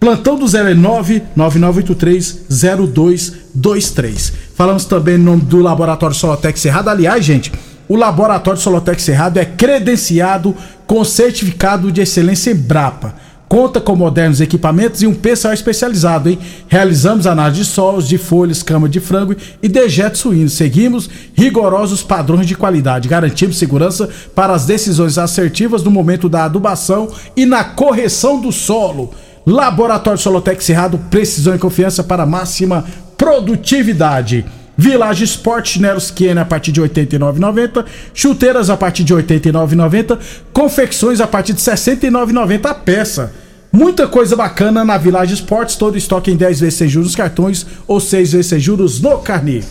Plantão 0.00 0.34
do 0.34 0.46
09 0.46 1.22
9983 1.36 2.46
0223. 2.48 4.32
Falamos 4.54 4.86
também 4.86 5.18
no 5.18 5.32
nome 5.32 5.42
do 5.42 5.60
Laboratório 5.60 6.16
Solotec 6.16 6.58
Cerrado. 6.58 6.88
Aliás, 6.88 7.22
gente, 7.22 7.52
o 7.86 7.96
Laboratório 7.96 8.58
Solotec 8.58 9.00
Cerrado 9.00 9.38
é 9.38 9.44
credenciado 9.44 10.56
com 10.86 11.04
certificado 11.04 11.92
de 11.92 12.00
excelência 12.00 12.50
em 12.50 12.54
Brapa. 12.54 13.14
Conta 13.46 13.78
com 13.78 13.94
modernos 13.94 14.40
equipamentos 14.40 15.02
e 15.02 15.06
um 15.06 15.12
pessoal 15.12 15.52
especializado, 15.52 16.30
hein? 16.30 16.38
Realizamos 16.68 17.26
análise 17.26 17.60
de 17.60 17.66
solos, 17.66 18.08
de 18.08 18.16
folhas, 18.16 18.62
cama 18.62 18.88
de 18.88 19.00
frango 19.00 19.34
e 19.62 19.68
dejetos 19.68 20.20
suínos. 20.20 20.52
Seguimos 20.52 21.10
rigorosos 21.34 22.02
padrões 22.02 22.46
de 22.46 22.54
qualidade. 22.54 23.08
Garantimos 23.08 23.58
segurança 23.58 24.08
para 24.34 24.54
as 24.54 24.64
decisões 24.64 25.18
assertivas 25.18 25.82
no 25.82 25.90
momento 25.90 26.28
da 26.28 26.44
adubação 26.44 27.10
e 27.36 27.44
na 27.44 27.64
correção 27.64 28.40
do 28.40 28.50
solo. 28.50 29.12
Laboratório 29.46 30.20
Solotec 30.20 30.62
Cerrado, 30.62 30.98
precisão 31.10 31.54
e 31.54 31.58
confiança 31.58 32.04
para 32.04 32.26
máxima 32.26 32.84
produtividade. 33.16 34.44
Village 34.76 35.24
Sport, 35.24 35.68
chinelos 35.68 36.10
Kenner 36.10 36.42
a 36.42 36.44
partir 36.46 36.72
de 36.72 36.80
R$ 36.80 36.88
89,90, 36.88 37.84
chuteiras 38.14 38.70
a 38.70 38.76
partir 38.76 39.04
de 39.04 39.12
R$ 39.12 39.22
89,90, 39.22 40.18
confecções 40.52 41.20
a 41.20 41.26
partir 41.26 41.52
de 41.52 41.62
R$ 41.62 41.76
69,90 41.76 42.66
a 42.66 42.74
peça. 42.74 43.32
Muita 43.72 44.08
coisa 44.08 44.34
bacana 44.34 44.84
na 44.84 44.96
Village 44.96 45.34
Sports, 45.34 45.76
todo 45.76 45.98
estoque 45.98 46.30
em 46.30 46.36
10 46.36 46.60
vezes 46.60 46.74
sem 46.74 46.88
juros 46.88 47.14
cartões 47.14 47.66
ou 47.86 48.00
6 48.00 48.32
vezes 48.32 48.46
sem 48.46 48.58
juros 48.58 49.00
no 49.00 49.18
carnê. 49.18 49.62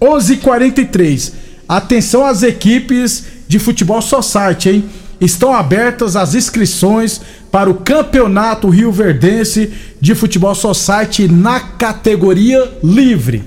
11:43. 0.00 1.32
Atenção 1.68 2.24
às 2.24 2.42
equipes 2.42 3.24
de 3.48 3.58
futebol 3.58 4.02
society, 4.02 4.68
hein? 4.68 4.84
Estão 5.20 5.54
abertas 5.54 6.14
as 6.16 6.34
inscrições 6.34 7.20
para 7.50 7.70
o 7.70 7.74
Campeonato 7.74 8.68
Rio 8.68 8.92
Verdense 8.92 9.72
de 10.00 10.14
Futebol 10.14 10.54
Society 10.54 11.26
na 11.26 11.58
categoria 11.60 12.70
livre. 12.82 13.44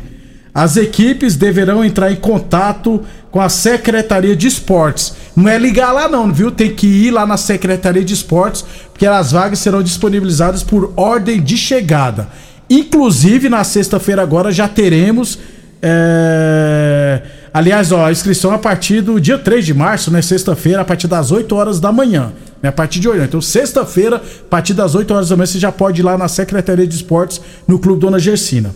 As 0.54 0.78
equipes 0.78 1.36
deverão 1.36 1.86
entrar 1.86 2.12
em 2.12 2.16
contato 2.16 3.02
com 3.30 3.40
a 3.40 3.50
Secretaria 3.50 4.36
de 4.36 4.48
Esportes. 4.48 5.14
Não 5.36 5.48
é 5.48 5.58
ligar 5.58 5.92
lá 5.92 6.10
não, 6.10 6.34
viu? 6.34 6.50
Tem 6.52 6.74
que 6.74 6.88
ir 6.88 7.12
lá 7.12 7.26
na 7.26 7.38
Secretaria 7.38 8.04
de 8.04 8.14
Esportes, 8.14 8.66
porque 8.92 9.06
as 9.06 9.32
vagas 9.32 9.60
serão 9.60 9.84
disponibilizadas 9.84 10.64
por 10.64 10.92
ordem 10.98 11.40
de 11.40 11.56
chegada. 11.56 12.28
Inclusive, 12.68 13.48
na 13.48 13.64
sexta-feira 13.64 14.22
agora 14.22 14.52
já 14.52 14.68
teremos 14.68 15.40
é... 15.82 17.22
Aliás, 17.54 17.92
ó, 17.92 18.06
a 18.06 18.12
inscrição 18.12 18.52
é 18.52 18.56
a 18.56 18.60
partir 18.60 19.02
do 19.02 19.20
dia 19.20 19.38
3 19.38 19.66
de 19.66 19.74
março, 19.74 20.12
né? 20.12 20.22
Sexta-feira, 20.22 20.82
a 20.82 20.86
partir 20.86 21.08
das 21.08 21.32
8 21.32 21.56
horas 21.56 21.80
da 21.80 21.92
manhã. 21.92 22.32
Né? 22.62 22.70
A 22.70 22.72
partir 22.72 23.00
de 23.00 23.10
hoje. 23.10 23.24
Então, 23.24 23.42
sexta-feira, 23.42 24.18
a 24.18 24.50
partir 24.50 24.74
das 24.74 24.96
8 24.96 25.14
horas 25.14 25.30
da 25.30 25.36
manhã, 25.36 25.48
você 25.48 25.60
já 25.60 25.72
pode 25.72 26.02
ir 26.02 26.04
lá 26.04 26.18
na 26.18 26.28
Secretaria 26.28 26.86
de 26.86 26.96
Esportes, 26.96 27.42
no 27.68 27.80
Clube 27.80 28.02
Dona 28.02 28.20
Gersina. 28.20 28.74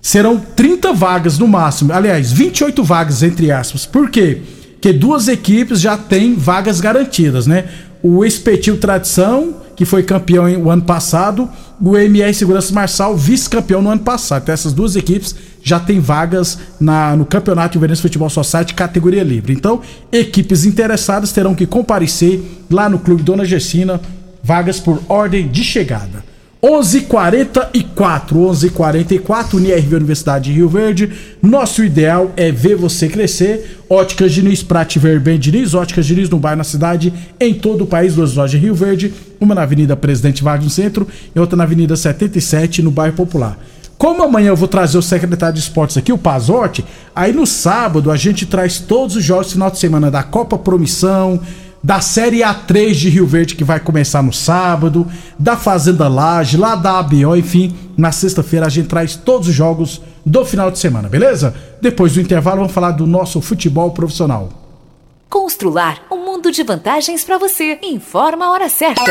Serão 0.00 0.38
30 0.38 0.92
vagas 0.92 1.38
no 1.38 1.48
máximo. 1.48 1.92
Aliás, 1.92 2.30
28 2.32 2.84
vagas, 2.84 3.22
entre 3.22 3.50
aspas. 3.50 3.84
Por 3.84 4.08
quê? 4.08 4.40
Porque 4.74 4.92
duas 4.92 5.26
equipes 5.26 5.80
já 5.80 5.96
têm 5.96 6.36
vagas 6.36 6.80
garantidas, 6.80 7.46
né? 7.46 7.64
O 8.02 8.24
Espetil 8.24 8.78
Tradição, 8.78 9.56
que 9.76 9.84
foi 9.84 10.02
campeão 10.02 10.44
o 10.62 10.70
ano 10.70 10.82
passado, 10.82 11.48
o 11.80 11.96
MR 11.96 12.32
Segurança 12.32 12.72
Marçal, 12.72 13.14
vice-campeão 13.14 13.82
no 13.82 13.90
ano 13.90 14.00
passado. 14.00 14.42
Então, 14.42 14.52
essas 14.52 14.72
duas 14.72 14.96
equipes 14.96 15.34
já 15.62 15.78
têm 15.78 16.00
vagas 16.00 16.58
na, 16.80 17.14
no 17.14 17.26
Campeonato 17.26 17.74
Juvenil 17.74 17.96
Futebol 17.96 18.30
Society 18.30 18.72
categoria 18.72 19.22
livre. 19.22 19.52
Então, 19.52 19.82
equipes 20.10 20.64
interessadas 20.64 21.30
terão 21.30 21.54
que 21.54 21.66
comparecer 21.66 22.40
lá 22.70 22.88
no 22.88 22.98
Clube 22.98 23.22
Dona 23.22 23.44
Gessina, 23.44 24.00
vagas 24.42 24.80
por 24.80 25.02
ordem 25.08 25.46
de 25.46 25.62
chegada. 25.62 26.24
11:44, 26.62 28.34
11:44 28.34 29.54
UNIRV 29.54 29.94
Universidade 29.94 30.46
de 30.46 30.52
Rio 30.52 30.68
Verde. 30.68 31.12
Nosso 31.42 31.84
ideal 31.84 32.32
é 32.36 32.50
ver 32.50 32.76
você 32.76 33.08
crescer. 33.08 33.78
Óticas 33.88 34.32
Diniz, 34.32 34.62
Prate 34.62 34.98
Ver 34.98 35.20
bem 35.20 35.38
Diniz, 35.38 35.74
Óticas 35.74 36.06
Diniz 36.06 36.30
no 36.30 36.38
bairro, 36.38 36.58
na 36.58 36.64
cidade, 36.64 37.12
em 37.38 37.54
todo 37.54 37.84
o 37.84 37.86
país, 37.86 38.14
duas 38.14 38.34
lojas 38.34 38.58
em 38.58 38.64
Rio 38.64 38.74
Verde, 38.74 39.12
uma 39.38 39.54
na 39.54 39.62
Avenida 39.62 39.94
Presidente 39.94 40.42
Vargas 40.42 40.64
no 40.64 40.70
centro 40.70 41.06
e 41.34 41.38
outra 41.38 41.56
na 41.56 41.64
Avenida 41.64 41.94
77 41.94 42.82
no 42.82 42.90
bairro 42.90 43.14
Popular. 43.14 43.58
Como 43.98 44.22
amanhã 44.22 44.48
eu 44.48 44.56
vou 44.56 44.68
trazer 44.68 44.98
o 44.98 45.02
secretário 45.02 45.54
de 45.54 45.60
esportes 45.60 45.96
aqui, 45.96 46.12
o 46.12 46.18
Pazotti, 46.18 46.84
aí 47.14 47.32
no 47.32 47.46
sábado 47.46 48.10
a 48.10 48.16
gente 48.16 48.44
traz 48.44 48.78
todos 48.78 49.16
os 49.16 49.24
jogos 49.24 49.52
final 49.52 49.70
de 49.70 49.78
semana 49.78 50.10
da 50.10 50.22
Copa 50.22 50.58
Promissão, 50.58 51.40
da 51.86 52.00
Série 52.00 52.38
A3 52.38 52.94
de 52.94 53.08
Rio 53.08 53.24
Verde, 53.28 53.54
que 53.54 53.62
vai 53.62 53.78
começar 53.78 54.20
no 54.20 54.32
sábado, 54.32 55.06
da 55.38 55.56
Fazenda 55.56 56.08
Laje, 56.08 56.56
lá 56.56 56.74
da 56.74 56.98
ABO, 56.98 57.36
enfim, 57.36 57.72
na 57.96 58.10
sexta-feira 58.10 58.66
a 58.66 58.68
gente 58.68 58.88
traz 58.88 59.14
todos 59.14 59.46
os 59.46 59.54
jogos 59.54 60.02
do 60.24 60.44
final 60.44 60.68
de 60.68 60.80
semana, 60.80 61.08
beleza? 61.08 61.54
Depois 61.80 62.14
do 62.14 62.20
intervalo 62.20 62.56
vamos 62.56 62.72
falar 62.72 62.90
do 62.90 63.06
nosso 63.06 63.40
futebol 63.40 63.92
profissional. 63.92 64.48
Constrular 65.30 66.00
um 66.10 66.24
mundo 66.24 66.50
de 66.50 66.64
vantagens 66.64 67.22
para 67.22 67.38
você. 67.38 67.78
Informa 67.84 68.46
a 68.46 68.50
hora 68.50 68.68
certa. 68.68 69.04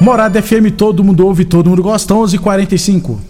Morada 0.00 0.42
FM, 0.42 0.74
todo 0.76 1.04
mundo 1.04 1.24
ouve, 1.24 1.44
todo 1.44 1.70
mundo 1.70 1.84
gosta, 1.84 2.14
11:45. 2.14 3.29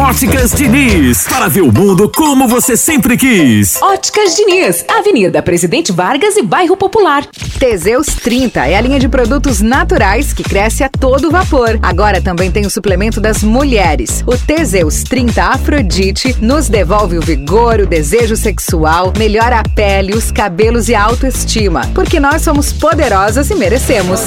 Óticas 0.00 0.52
Diniz, 0.52 1.28
para 1.28 1.46
ver 1.46 1.60
o 1.60 1.70
mundo 1.70 2.08
como 2.08 2.48
você 2.48 2.74
sempre 2.74 3.18
quis. 3.18 3.76
Óticas 3.82 4.34
Diniz, 4.34 4.82
Avenida 4.88 5.42
Presidente 5.42 5.92
Vargas 5.92 6.38
e 6.38 6.42
Bairro 6.42 6.74
Popular. 6.74 7.26
Teseus 7.58 8.06
30 8.06 8.66
é 8.66 8.78
a 8.78 8.80
linha 8.80 8.98
de 8.98 9.10
produtos 9.10 9.60
naturais 9.60 10.32
que 10.32 10.42
cresce 10.42 10.82
a 10.82 10.88
todo 10.88 11.30
vapor. 11.30 11.78
Agora 11.82 12.18
também 12.18 12.50
tem 12.50 12.64
o 12.64 12.70
suplemento 12.70 13.20
das 13.20 13.42
mulheres. 13.42 14.24
O 14.26 14.38
Teseus 14.38 15.02
30 15.02 15.44
Afrodite 15.44 16.34
nos 16.40 16.70
devolve 16.70 17.18
o 17.18 17.22
vigor, 17.22 17.80
o 17.80 17.86
desejo 17.86 18.36
sexual, 18.36 19.12
melhora 19.18 19.60
a 19.60 19.68
pele, 19.68 20.14
os 20.14 20.32
cabelos 20.32 20.88
e 20.88 20.94
a 20.94 21.02
autoestima. 21.02 21.82
Porque 21.94 22.18
nós 22.18 22.40
somos 22.40 22.72
poderosas 22.72 23.50
e 23.50 23.54
merecemos. 23.54 24.22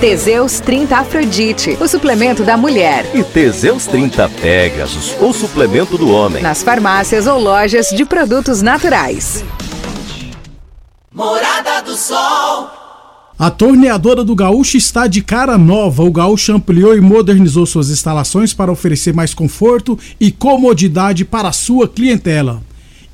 Teseus 0.00 0.60
30 0.60 0.98
Afrodite, 0.98 1.78
o 1.80 1.88
suplemento 1.88 2.44
da 2.44 2.58
mulher. 2.58 3.06
E 3.14 3.23
Teseus 3.32 3.86
30 3.86 4.28
Pegasus, 4.28 5.14
o 5.20 5.32
suplemento 5.32 5.96
do 5.96 6.10
homem. 6.10 6.42
Nas 6.42 6.62
farmácias 6.62 7.26
ou 7.26 7.38
lojas 7.38 7.88
de 7.90 8.04
produtos 8.04 8.62
naturais. 8.62 9.44
Morada 11.12 11.82
do 11.82 11.96
Sol. 11.96 12.70
A 13.36 13.50
torneadora 13.50 14.22
do 14.22 14.34
Gaúcho 14.34 14.76
está 14.76 15.06
de 15.06 15.20
cara 15.20 15.58
nova. 15.58 16.04
O 16.04 16.12
Gaúcho 16.12 16.52
ampliou 16.52 16.96
e 16.96 17.00
modernizou 17.00 17.66
suas 17.66 17.90
instalações 17.90 18.54
para 18.54 18.70
oferecer 18.70 19.12
mais 19.12 19.34
conforto 19.34 19.98
e 20.20 20.30
comodidade 20.30 21.24
para 21.24 21.48
a 21.48 21.52
sua 21.52 21.88
clientela. 21.88 22.62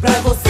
Pra 0.00 0.10
você 0.20 0.47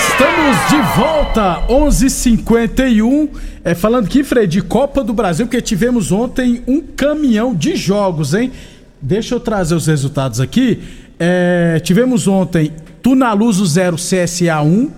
estamos 0.00 0.56
de 0.70 0.98
volta, 0.98 1.62
11:51. 1.68 3.28
É 3.62 3.74
falando 3.74 4.06
aqui, 4.06 4.24
Fred, 4.24 4.50
de 4.50 4.62
Copa 4.62 5.04
do 5.04 5.12
Brasil, 5.12 5.46
porque 5.46 5.60
tivemos 5.60 6.10
ontem 6.10 6.62
um 6.66 6.80
caminhão 6.80 7.54
de 7.54 7.76
jogos, 7.76 8.32
hein? 8.32 8.50
Deixa 9.00 9.34
eu 9.34 9.40
trazer 9.40 9.74
os 9.74 9.86
resultados 9.86 10.40
aqui. 10.40 10.80
É, 11.18 11.80
tivemos 11.84 12.26
ontem 12.26 12.72
Tunaluso 13.02 13.64
0, 13.66 13.96
CSA 13.96 14.62
1. 14.62 14.90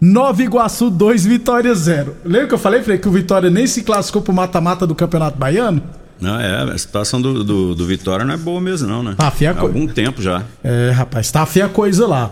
Nova 0.00 0.42
Iguaçu 0.42 0.90
2, 0.90 1.24
Vitória 1.24 1.72
0. 1.72 2.16
Lembra 2.24 2.48
que 2.48 2.54
eu 2.54 2.58
falei, 2.58 2.82
Fred, 2.82 3.00
que 3.00 3.08
o 3.08 3.12
Vitória 3.12 3.48
nem 3.48 3.66
se 3.68 3.82
classificou 3.82 4.20
pro 4.20 4.32
mata-mata 4.32 4.84
do 4.84 4.96
Campeonato 4.96 5.38
Baiano? 5.38 5.80
Não, 6.20 6.40
é, 6.40 6.72
a 6.72 6.78
situação 6.78 7.22
do, 7.22 7.44
do, 7.44 7.74
do 7.74 7.86
Vitória 7.86 8.24
não 8.24 8.34
é 8.34 8.36
boa 8.36 8.60
mesmo, 8.60 8.88
não, 8.88 9.02
né? 9.02 9.14
Tá 9.16 9.30
feia 9.30 9.52
Há 9.52 9.60
algum 9.60 9.86
tempo 9.86 10.20
já. 10.20 10.42
É, 10.62 10.90
rapaz, 10.90 11.30
tá 11.30 11.46
feia 11.46 11.66
a 11.66 11.68
coisa 11.68 12.06
lá. 12.06 12.30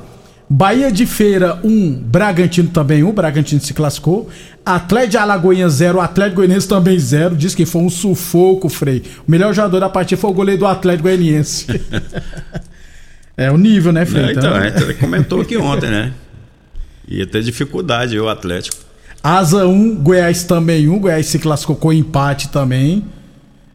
Bahia 0.52 0.90
de 0.90 1.06
Feira 1.06 1.60
1, 1.62 1.92
Bragantino 2.06 2.68
também 2.70 3.04
1, 3.04 3.12
Bragantino 3.12 3.60
se 3.60 3.72
classificou. 3.72 4.28
Atlético 4.66 5.12
de 5.12 5.16
Alagoinha 5.16 5.68
0, 5.68 6.00
Atlético 6.00 6.36
Goianiense 6.38 6.66
também 6.66 6.98
0. 6.98 7.36
Diz 7.36 7.54
que 7.54 7.64
foi 7.64 7.82
um 7.82 7.88
sufoco, 7.88 8.68
Frei. 8.68 9.04
O 9.26 9.30
melhor 9.30 9.54
jogador 9.54 9.78
da 9.78 9.88
partida 9.88 10.20
foi 10.20 10.28
o 10.28 10.34
goleiro 10.34 10.58
do 10.58 10.66
Atlético 10.66 11.04
Goianiense. 11.04 11.66
é 13.36 13.48
o 13.48 13.56
nível, 13.56 13.92
né, 13.92 14.04
Frei? 14.04 14.24
É, 14.24 14.32
então, 14.32 14.52
a 14.52 14.68
gente 14.68 14.94
comentou 14.94 15.40
aqui 15.40 15.56
ontem, 15.56 15.88
né? 15.88 16.12
Ia 17.06 17.28
ter 17.28 17.44
dificuldade 17.44 18.18
o 18.18 18.28
Atlético. 18.28 18.76
Asa 19.22 19.68
1, 19.68 20.02
Goiás 20.02 20.42
também 20.42 20.88
1. 20.88 20.98
Goiás 20.98 21.26
se 21.26 21.38
classificou 21.38 21.76
com 21.76 21.92
empate 21.92 22.48
também. 22.48 23.04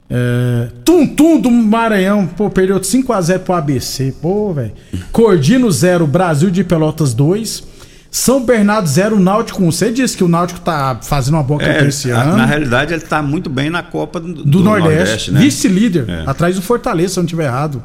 É... 0.09 0.67
Tum 0.83 1.07
Tum 1.07 1.39
do 1.39 1.49
Maranhão, 1.49 2.27
pô, 2.27 2.49
perdeu 2.49 2.79
de 2.79 2.85
5x0 2.87 3.39
pro 3.39 3.53
ABC, 3.55 4.13
pô, 4.21 4.53
velho. 4.53 4.71
Cordino 5.11 5.69
0, 5.71 6.05
Brasil 6.05 6.49
de 6.49 6.63
Pelotas 6.63 7.13
2. 7.13 7.75
São 8.11 8.45
Bernardo 8.45 8.87
0, 8.87 9.19
Náutico 9.19 9.61
1. 9.63 9.71
Você 9.71 9.91
disse 9.91 10.15
que 10.15 10.23
o 10.23 10.27
Náutico 10.29 10.61
tá 10.61 10.99
fazendo 11.03 11.33
uma 11.33 11.43
boa 11.43 11.59
campanha 11.59 11.79
É, 11.81 11.87
esse 11.87 12.11
a- 12.11 12.21
ano. 12.21 12.37
na 12.37 12.45
realidade, 12.45 12.93
ele 12.93 13.01
tá 13.01 13.21
muito 13.21 13.49
bem 13.49 13.69
na 13.69 13.83
Copa 13.83 14.21
do, 14.21 14.43
do, 14.45 14.59
Nordeste. 14.61 15.31
né? 15.31 15.41
Vice-líder, 15.41 16.05
É. 16.09 16.23
atrás 16.25 16.55
do 16.55 16.61
Fortaleza, 16.61 17.15
se 17.15 17.19
eu 17.19 17.23
não 17.23 17.25
estiver 17.25 17.45
errado. 17.47 17.83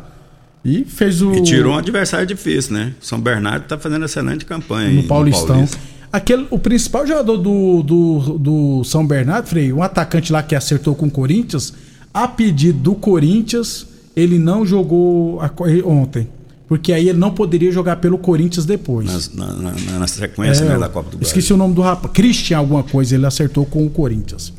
E 0.65 0.85
fez 0.85 1.21
o. 1.23 1.33
E 1.33 1.43
tirou 1.43 1.73
um 1.73 1.79
adversário 1.79 2.27
difícil, 2.27 2.75
né? 2.75 2.93
São 3.01 3.19
Bernardo 3.19 3.65
tá 3.65 3.77
fazendo 3.79 4.05
excelente 4.05 4.45
campanha 4.45 4.89
aí 4.91 4.97
no 4.97 5.03
Paulistão. 5.05 5.47
Paulista. 5.47 5.79
Aquele, 6.13 6.47
o 6.51 6.59
principal 6.59 7.07
jogador 7.07 7.37
do, 7.39 7.83
do, 7.83 8.39
do 8.39 8.85
São 8.85 9.05
Bernardo, 9.07 9.47
Frei, 9.49 9.73
um 9.73 9.83
atacante 9.83 10.31
lá 10.33 10.43
que 10.43 10.55
acertou 10.55 10.95
com 10.95 11.07
o 11.07 11.11
Corinthians, 11.11 11.73
a 12.13 12.27
pedido 12.29 12.79
do 12.79 12.95
Corinthians, 12.95 13.87
ele 14.17 14.39
não 14.39 14.65
jogou 14.67 15.41
a 15.41 15.51
ontem. 15.85 16.29
Porque 16.69 16.93
aí 16.93 17.09
ele 17.09 17.19
não 17.19 17.33
poderia 17.33 17.73
jogar 17.73 17.97
pelo 17.97 18.17
Corinthians 18.17 18.65
depois. 18.65 19.33
Na, 19.35 19.47
na- 19.47 19.73
na- 19.73 19.99
na 19.99 20.07
sequência 20.07 20.63
É, 20.63 20.69
né, 20.69 20.79
da 20.79 20.89
Copa 20.89 21.11
do 21.11 21.17
Brasil. 21.19 21.27
Esqueci 21.27 21.53
o 21.53 21.57
nome 21.57 21.75
do 21.75 21.81
rapaz. 21.83 22.13
Christian, 22.13 22.59
alguma 22.59 22.85
coisa, 22.85 23.15
ele 23.17 23.27
acertou 23.27 23.67
com 23.67 23.85
o 23.85 23.91
Corinthians. 23.91 24.53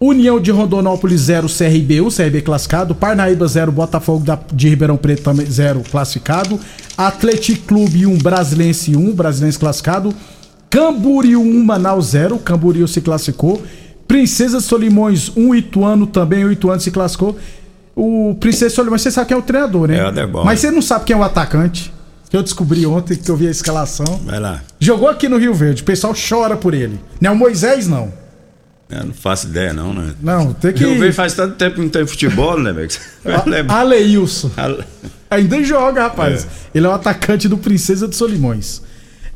União 0.00 0.40
de 0.40 0.50
Rondonópolis 0.50 1.20
0, 1.22 1.48
CRB 1.48 2.00
1, 2.00 2.10
CRB 2.10 2.42
classificado. 2.42 2.94
Parnaíba 2.96 3.46
0, 3.46 3.70
Botafogo 3.72 4.24
da- 4.24 4.38
de 4.52 4.68
Ribeirão 4.68 4.96
Preto 4.96 5.22
também 5.22 5.46
0, 5.46 5.82
classificado. 5.90 6.58
Atlético 6.98 7.64
Clube 7.66 8.06
1, 8.06 8.18
Brasilense 8.18 8.96
1, 8.96 9.14
Brasilense 9.14 9.56
classificado. 9.58 10.12
Camboriú 10.68 11.40
1, 11.40 11.64
Manaus 11.64 12.06
0, 12.06 12.38
Camboriú 12.38 12.86
se 12.88 13.00
classificou. 13.00 13.62
Princesa 14.08 14.60
Solimões 14.60 15.32
1, 15.36 15.54
Ituano 15.54 16.06
também, 16.06 16.44
o 16.44 16.52
Ituano 16.52 16.80
se 16.80 16.90
classificou. 16.90 17.36
O 17.94 18.36
Princesa 18.38 18.74
Solimões, 18.74 19.02
você 19.02 19.10
sabe 19.10 19.28
quem 19.28 19.36
é 19.36 19.40
o 19.40 19.42
treinador, 19.42 19.88
né? 19.88 19.98
É 19.98 20.04
o 20.04 20.08
Aderbal. 20.08 20.44
Mas 20.44 20.60
você 20.60 20.70
não 20.70 20.82
sabe 20.82 21.04
quem 21.04 21.14
é 21.14 21.18
o 21.18 21.22
atacante. 21.22 21.92
Que 22.28 22.36
eu 22.36 22.42
descobri 22.42 22.84
ontem, 22.86 23.16
que 23.16 23.30
eu 23.30 23.36
vi 23.36 23.46
a 23.46 23.50
escalação. 23.50 24.20
Vai 24.24 24.40
lá. 24.40 24.60
Jogou 24.80 25.08
aqui 25.08 25.28
no 25.28 25.38
Rio 25.38 25.54
Verde, 25.54 25.82
o 25.82 25.84
pessoal 25.84 26.12
chora 26.14 26.56
por 26.56 26.74
ele. 26.74 27.00
Não 27.20 27.30
é 27.30 27.32
o 27.32 27.36
Moisés, 27.36 27.86
não. 27.86 28.12
Eu 28.90 29.04
não 29.06 29.14
faço 29.14 29.46
ideia, 29.48 29.72
não, 29.72 29.92
né? 29.94 30.12
Não, 30.22 30.52
tem 30.52 30.72
que. 30.72 30.82
Eu 30.84 30.96
vejo 30.98 31.12
faz 31.14 31.34
tanto 31.34 31.54
tempo 31.56 31.76
que 31.76 31.80
não 31.80 31.88
tem 31.88 32.06
futebol, 32.06 32.58
né, 32.60 32.72
velho? 32.72 32.88
Aleilson. 33.68 34.50
Ale- 34.56 34.84
Ainda 35.30 35.62
joga, 35.64 36.02
rapaz. 36.02 36.44
É. 36.44 36.78
Ele 36.78 36.86
é 36.86 36.88
o 36.88 36.92
atacante 36.92 37.48
do 37.48 37.58
Princesa 37.58 38.06
de 38.06 38.14
Solimões. 38.14 38.82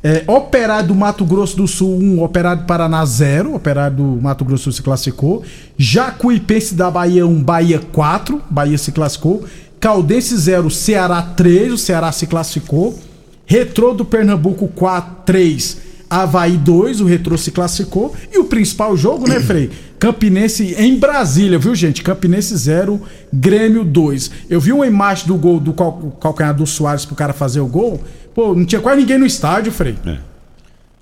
É, 0.02 0.24
Operário 0.26 0.88
do 0.88 0.94
Mato 0.94 1.26
Grosso 1.26 1.56
do 1.56 1.68
Sul 1.68 1.98
1, 1.98 2.22
Operário 2.22 2.62
do 2.62 2.66
Paraná 2.66 3.04
0, 3.04 3.54
Operário 3.54 3.98
do 3.98 4.02
Mato 4.20 4.44
Grosso 4.44 4.62
do 4.62 4.64
Sul 4.64 4.72
se 4.72 4.82
classificou. 4.82 5.42
Jacuipense 5.76 6.74
da 6.74 6.90
Bahia 6.90 7.26
1, 7.26 7.42
Bahia 7.42 7.80
4, 7.92 8.40
Bahia 8.48 8.78
se 8.78 8.92
classificou. 8.92 9.44
Caldense 9.78 10.36
0, 10.36 10.70
Ceará 10.70 11.20
3, 11.20 11.72
o 11.72 11.78
Ceará 11.78 12.10
se 12.12 12.26
classificou. 12.26 12.98
Retrô 13.44 13.92
do 13.92 14.04
Pernambuco 14.04 14.68
4, 14.68 15.24
3, 15.26 15.78
Havaí 16.08 16.56
2, 16.56 17.00
o 17.00 17.04
Retrô 17.04 17.36
se 17.36 17.50
classificou. 17.50 18.14
E 18.32 18.38
o 18.38 18.44
principal 18.44 18.96
jogo, 18.96 19.28
né, 19.28 19.40
Frei? 19.40 19.70
Campinense 19.98 20.74
em 20.78 20.98
Brasília, 20.98 21.58
viu, 21.58 21.74
gente? 21.74 22.02
Campinense 22.02 22.56
0, 22.56 23.00
Grêmio 23.30 23.84
2. 23.84 24.30
Eu 24.48 24.58
vi 24.60 24.72
uma 24.72 24.86
imagem 24.86 25.26
do 25.26 25.34
gol 25.36 25.60
do 25.60 25.74
cal 25.74 26.16
calcanhar 26.18 26.54
do 26.54 26.66
Soares 26.66 27.04
pro 27.04 27.14
cara 27.14 27.34
fazer 27.34 27.60
o 27.60 27.66
gol. 27.66 28.00
Pô, 28.40 28.54
não 28.54 28.64
tinha 28.64 28.80
quase 28.80 29.00
ninguém 29.02 29.18
no 29.18 29.26
estádio, 29.26 29.70
Frei. 29.70 29.94
É. 30.06 30.16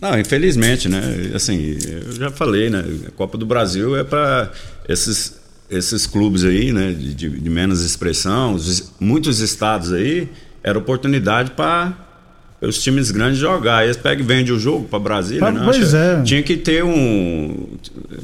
Não, 0.01 0.19
infelizmente, 0.19 0.89
né? 0.89 1.01
Assim, 1.33 1.77
eu 2.07 2.11
já 2.17 2.31
falei, 2.33 2.69
né? 2.69 2.85
A 3.07 3.11
Copa 3.13 3.39
do 3.39 3.47
Brasil 3.47 3.97
é 3.97 4.03
para 4.03 4.51
esses, 4.89 5.39
esses 5.71 6.05
clubes 6.05 6.43
aí, 6.43 6.73
né? 6.73 6.91
De, 6.91 7.15
de, 7.15 7.29
de 7.29 7.49
menos 7.51 7.85
expressão, 7.85 8.55
os- 8.55 8.91
muitos 8.99 9.39
estados 9.39 9.93
aí, 9.93 10.29
era 10.65 10.77
oportunidade 10.77 11.53
para 11.53 11.97
os 12.61 12.83
times 12.83 13.11
grandes 13.11 13.39
jogar. 13.39 13.85
Eles 13.85 13.97
pegam 13.97 14.25
e 14.25 14.27
vendem 14.27 14.53
o 14.53 14.59
jogo 14.59 14.87
para 14.89 14.99
Brasília, 14.99 15.47
Ah, 15.47 15.53
né? 15.53 15.61
pois 15.65 15.95
é. 15.95 16.23
Tinha 16.23 16.43
que 16.43 16.57
ter 16.57 16.83
um. 16.85 17.69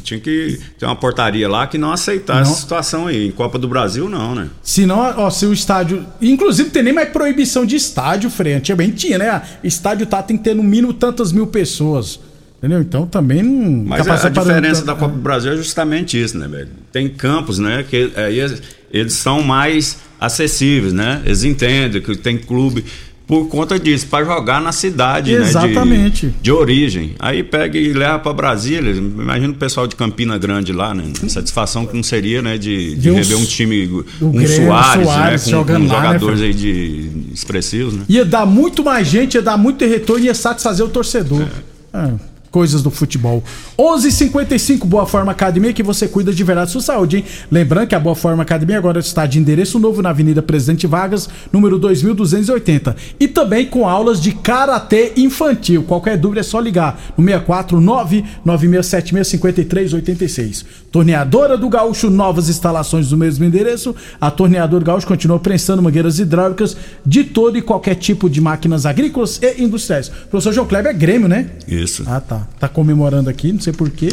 Tinha 0.02 0.18
que 0.18 0.58
ter 0.78 0.86
uma 0.86 0.96
portaria 0.96 1.48
lá 1.48 1.66
que 1.66 1.78
não 1.78 1.92
aceitasse 1.92 2.50
essa 2.50 2.60
situação 2.60 3.06
aí. 3.06 3.28
Em 3.28 3.30
Copa 3.30 3.58
do 3.58 3.68
Brasil, 3.68 4.08
não, 4.08 4.34
né? 4.34 4.48
Se 4.62 4.84
não, 4.86 4.98
ó, 4.98 5.30
se 5.30 5.46
o 5.46 5.52
estádio. 5.52 6.04
Inclusive, 6.20 6.70
tem 6.70 6.82
nem 6.82 6.92
mais 6.92 7.08
proibição 7.10 7.64
de 7.64 7.76
estádio, 7.76 8.28
Frei. 8.28 8.54
Antigamente 8.54 8.96
tinha, 8.96 9.18
né? 9.18 9.42
Estádio 9.62 10.06
tá, 10.06 10.22
tem 10.22 10.36
que 10.36 10.42
ter 10.44 10.54
no 10.54 10.62
mínimo 10.62 10.92
tantas 10.92 11.32
mil 11.32 11.46
pessoas. 11.46 12.18
Entendeu? 12.58 12.80
Então 12.80 13.06
também 13.06 13.42
não. 13.42 13.84
Mas 13.84 14.06
tá 14.06 14.14
a, 14.14 14.26
a 14.26 14.30
diferença 14.30 14.84
da 14.84 14.94
Copa 14.94 15.14
do 15.14 15.20
Brasil 15.20 15.52
é 15.52 15.56
justamente 15.56 16.20
isso, 16.20 16.38
né, 16.38 16.48
velho? 16.48 16.70
Tem 16.90 17.08
campos, 17.10 17.58
né, 17.58 17.84
que 17.86 18.10
aí 18.16 18.40
eles, 18.40 18.62
eles 18.90 19.12
são 19.12 19.42
mais 19.42 19.98
acessíveis, 20.18 20.92
né? 20.94 21.20
Eles 21.26 21.44
entendem 21.44 22.00
que 22.00 22.16
tem 22.16 22.38
clube 22.38 22.82
por 23.26 23.48
conta 23.48 23.78
disso, 23.78 24.06
para 24.06 24.24
jogar 24.24 24.60
na 24.60 24.72
cidade, 24.72 25.32
Exatamente. 25.32 26.26
né? 26.26 26.32
De, 26.36 26.42
de 26.42 26.52
origem. 26.52 27.14
Aí 27.18 27.42
pega 27.42 27.78
e 27.78 27.92
leva 27.92 28.18
para 28.18 28.32
Brasília. 28.32 28.92
Imagina 28.92 29.52
o 29.52 29.56
pessoal 29.56 29.86
de 29.86 29.96
Campina 29.96 30.36
Grande 30.36 30.72
lá, 30.72 30.94
né? 30.94 31.04
satisfação 31.28 31.86
que 31.86 31.96
não 31.96 32.02
seria, 32.02 32.42
né, 32.42 32.58
de, 32.58 32.94
de 32.96 33.10
um 33.10 33.14
rever 33.14 33.38
um 33.38 33.44
time, 33.44 33.86
o 33.86 34.04
um 34.26 34.32
Grêmio, 34.32 34.66
Soares, 34.66 35.06
Soares 35.06 35.40
né, 35.40 35.44
com, 35.44 35.50
jogando 35.50 35.86
com 35.86 35.92
lá, 35.92 36.00
né, 36.00 36.06
jogadores 36.06 36.40
Fred? 36.40 36.52
aí 36.52 36.54
de 36.54 37.32
expressivos, 37.32 37.94
né? 37.94 38.04
Ia 38.08 38.24
dar 38.24 38.46
muito 38.46 38.84
mais 38.84 39.06
gente, 39.06 39.34
ia 39.34 39.42
dar 39.42 39.56
muito 39.56 39.84
retorno 39.84 40.24
e 40.24 40.26
ia 40.26 40.34
satisfazer 40.34 40.84
o 40.84 40.88
torcedor. 40.88 41.46
É, 41.92 42.33
coisas 42.54 42.82
do 42.84 42.90
futebol. 42.90 43.42
11:55 43.76 44.86
Boa 44.86 45.04
Forma 45.06 45.32
Academia, 45.32 45.72
que 45.72 45.82
você 45.82 46.06
cuida 46.06 46.32
de 46.32 46.44
verdade 46.44 46.68
da 46.68 46.72
sua 46.72 46.80
saúde, 46.80 47.16
hein? 47.16 47.24
Lembrando 47.50 47.88
que 47.88 47.96
a 47.96 47.98
Boa 47.98 48.14
Forma 48.14 48.44
Academia 48.44 48.78
agora 48.78 49.00
está 49.00 49.26
de 49.26 49.40
endereço 49.40 49.80
novo 49.80 50.00
na 50.00 50.10
Avenida 50.10 50.40
Presidente 50.40 50.86
Vargas, 50.86 51.28
número 51.52 51.80
2280. 51.80 52.94
E 53.18 53.26
também 53.26 53.66
com 53.66 53.88
aulas 53.88 54.22
de 54.22 54.30
karatê 54.30 55.14
infantil. 55.16 55.82
Qualquer 55.82 56.16
dúvida 56.16 56.42
é 56.42 56.44
só 56.44 56.60
ligar 56.60 56.96
no 57.18 57.24
649 57.24 58.24
96765386. 58.46 60.64
Torneadora 60.92 61.58
do 61.58 61.68
Gaúcho, 61.68 62.08
novas 62.08 62.48
instalações 62.48 63.08
do 63.08 63.16
mesmo 63.16 63.44
endereço. 63.44 63.96
A 64.20 64.30
Torneadora 64.30 64.78
do 64.78 64.86
Gaúcho 64.86 65.08
continua 65.08 65.40
prensando 65.40 65.82
mangueiras 65.82 66.20
hidráulicas 66.20 66.76
de 67.04 67.24
todo 67.24 67.58
e 67.58 67.62
qualquer 67.62 67.96
tipo 67.96 68.30
de 68.30 68.40
máquinas 68.40 68.86
agrícolas 68.86 69.40
e 69.42 69.60
industriais. 69.60 70.08
Professor 70.30 70.52
João 70.52 70.68
Kleber 70.68 70.92
é 70.92 70.94
Grêmio, 70.94 71.26
né? 71.26 71.50
Isso. 71.66 72.04
Ah, 72.06 72.20
tá. 72.20 72.43
Tá 72.58 72.68
comemorando 72.68 73.28
aqui, 73.30 73.52
não 73.52 73.60
sei 73.60 73.72
porquê. 73.72 74.08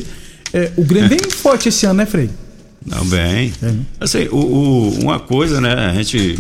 É, 0.54 0.72
o 0.78 0.84
Grêmio 0.84 1.10
vem 1.10 1.20
forte 1.20 1.70
esse 1.70 1.86
ano, 1.86 1.96
né, 1.96 2.06
Frei? 2.06 2.30
Não, 2.86 3.06
bem. 3.06 3.54
É, 3.62 3.66
né? 3.68 3.80
Assim, 4.00 4.28
o, 4.32 4.38
o- 4.38 5.00
uma 5.04 5.20
coisa, 5.20 5.62
né? 5.62 5.74
A 5.92 5.94
gente. 5.94 6.40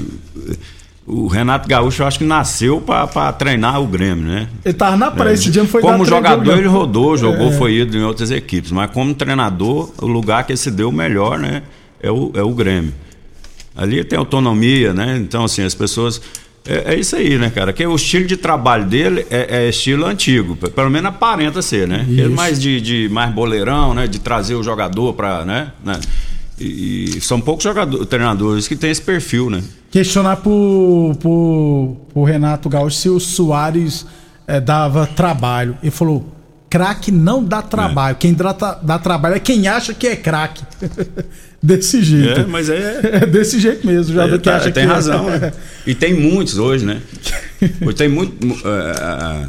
O 1.05 1.27
Renato 1.27 1.67
Gaúcho, 1.67 2.03
eu 2.03 2.07
acho 2.07 2.19
que 2.19 2.23
nasceu 2.23 2.79
pra 2.79 3.33
treinar 3.33 3.81
o 3.81 3.87
Grêmio, 3.87 4.23
né? 4.23 4.47
Ele 4.63 4.73
tava 4.73 4.95
na 4.95 5.09
praia, 5.11 5.31
É. 5.31 5.33
esse 5.33 5.49
dia 5.49 5.65
foi 5.65 5.81
Como 5.81 6.05
jogador, 6.05 6.45
não. 6.45 6.57
ele 6.57 6.67
rodou, 6.67 7.17
jogou, 7.17 7.49
É. 7.51 7.57
foi 7.57 7.73
ido 7.73 7.97
em 7.97 8.03
outras 8.03 8.31
equipes. 8.31 8.71
Mas 8.71 8.91
como 8.91 9.13
treinador, 9.13 9.91
o 10.01 10.05
lugar 10.05 10.45
que 10.45 10.51
ele 10.53 10.57
se 10.57 10.69
deu 10.71 10.91
melhor, 10.91 11.39
né? 11.39 11.63
É 12.01 12.09
o, 12.11 12.31
é 12.35 12.41
o 12.43 12.53
Grêmio. 12.53 12.93
Ali 13.75 14.03
tem 14.03 14.17
autonomia, 14.17 14.93
né? 14.93 15.17
Então, 15.17 15.43
assim, 15.43 15.63
as 15.63 15.73
pessoas. 15.75 16.21
É, 16.65 16.93
é 16.93 16.99
isso 16.99 17.15
aí, 17.15 17.37
né, 17.37 17.49
cara? 17.49 17.73
Que 17.73 17.85
o 17.85 17.95
estilo 17.95 18.25
de 18.25 18.37
trabalho 18.37 18.85
dele 18.85 19.25
é, 19.29 19.65
é 19.65 19.69
estilo 19.69 20.05
antigo. 20.05 20.55
Pelo 20.55 20.89
menos 20.89 21.09
aparenta 21.09 21.61
ser, 21.61 21.87
né? 21.87 22.05
Ele 22.07 22.23
Isso. 22.23 22.31
mais 22.31 22.61
de, 22.61 22.79
de 22.79 23.09
mais 23.09 23.33
boleirão, 23.33 23.93
né? 23.93 24.07
De 24.07 24.19
trazer 24.19 24.55
o 24.55 24.63
jogador 24.63 25.13
pra, 25.13 25.43
né? 25.43 25.71
né? 25.83 25.99
E, 26.59 27.17
e 27.17 27.21
são 27.21 27.41
poucos 27.41 27.63
jogadores, 27.63 28.07
treinadores 28.07 28.67
que 28.67 28.75
têm 28.75 28.91
esse 28.91 29.01
perfil, 29.01 29.49
né? 29.49 29.63
Questionar 29.89 30.37
pro, 30.37 31.15
pro, 31.19 31.97
pro 32.13 32.23
Renato 32.23 32.69
Gaúcho 32.69 32.95
se 32.95 33.09
o 33.09 33.19
Soares 33.19 34.05
eh, 34.47 34.61
dava 34.61 35.07
trabalho. 35.07 35.75
Ele 35.81 35.91
falou: 35.91 36.25
craque 36.71 37.11
não 37.11 37.43
dá 37.43 37.61
trabalho. 37.61 38.15
Quem 38.15 38.33
dá, 38.33 38.53
dá 38.81 38.97
trabalho 38.97 39.35
é 39.35 39.39
quem 39.39 39.67
acha 39.67 39.93
que 39.93 40.07
é 40.07 40.15
craque. 40.15 40.63
Desse 41.61 42.01
jeito. 42.01 42.39
É, 42.39 42.45
mas 42.47 42.69
é- 42.69 42.99
É 43.21 43.25
desse 43.27 43.59
jeito 43.59 43.85
mesmo. 43.85 44.13
Jogador 44.15 44.35
É, 44.35 44.37
tá- 44.39 44.55
acha 44.55 44.71
tem 44.71 44.85
que 44.85 44.89
é- 44.89 44.93
razão, 44.93 45.29
né? 45.29 45.51
E 45.85 45.93
tem 45.93 46.13
muitos 46.13 46.57
hoje, 46.57 46.83
né? 46.85 46.99
Hoje 47.85 47.95
tem 47.95 48.07
muito, 48.09 48.43
mu- 48.43 48.57
é, 48.65 49.43
é, 49.43 49.45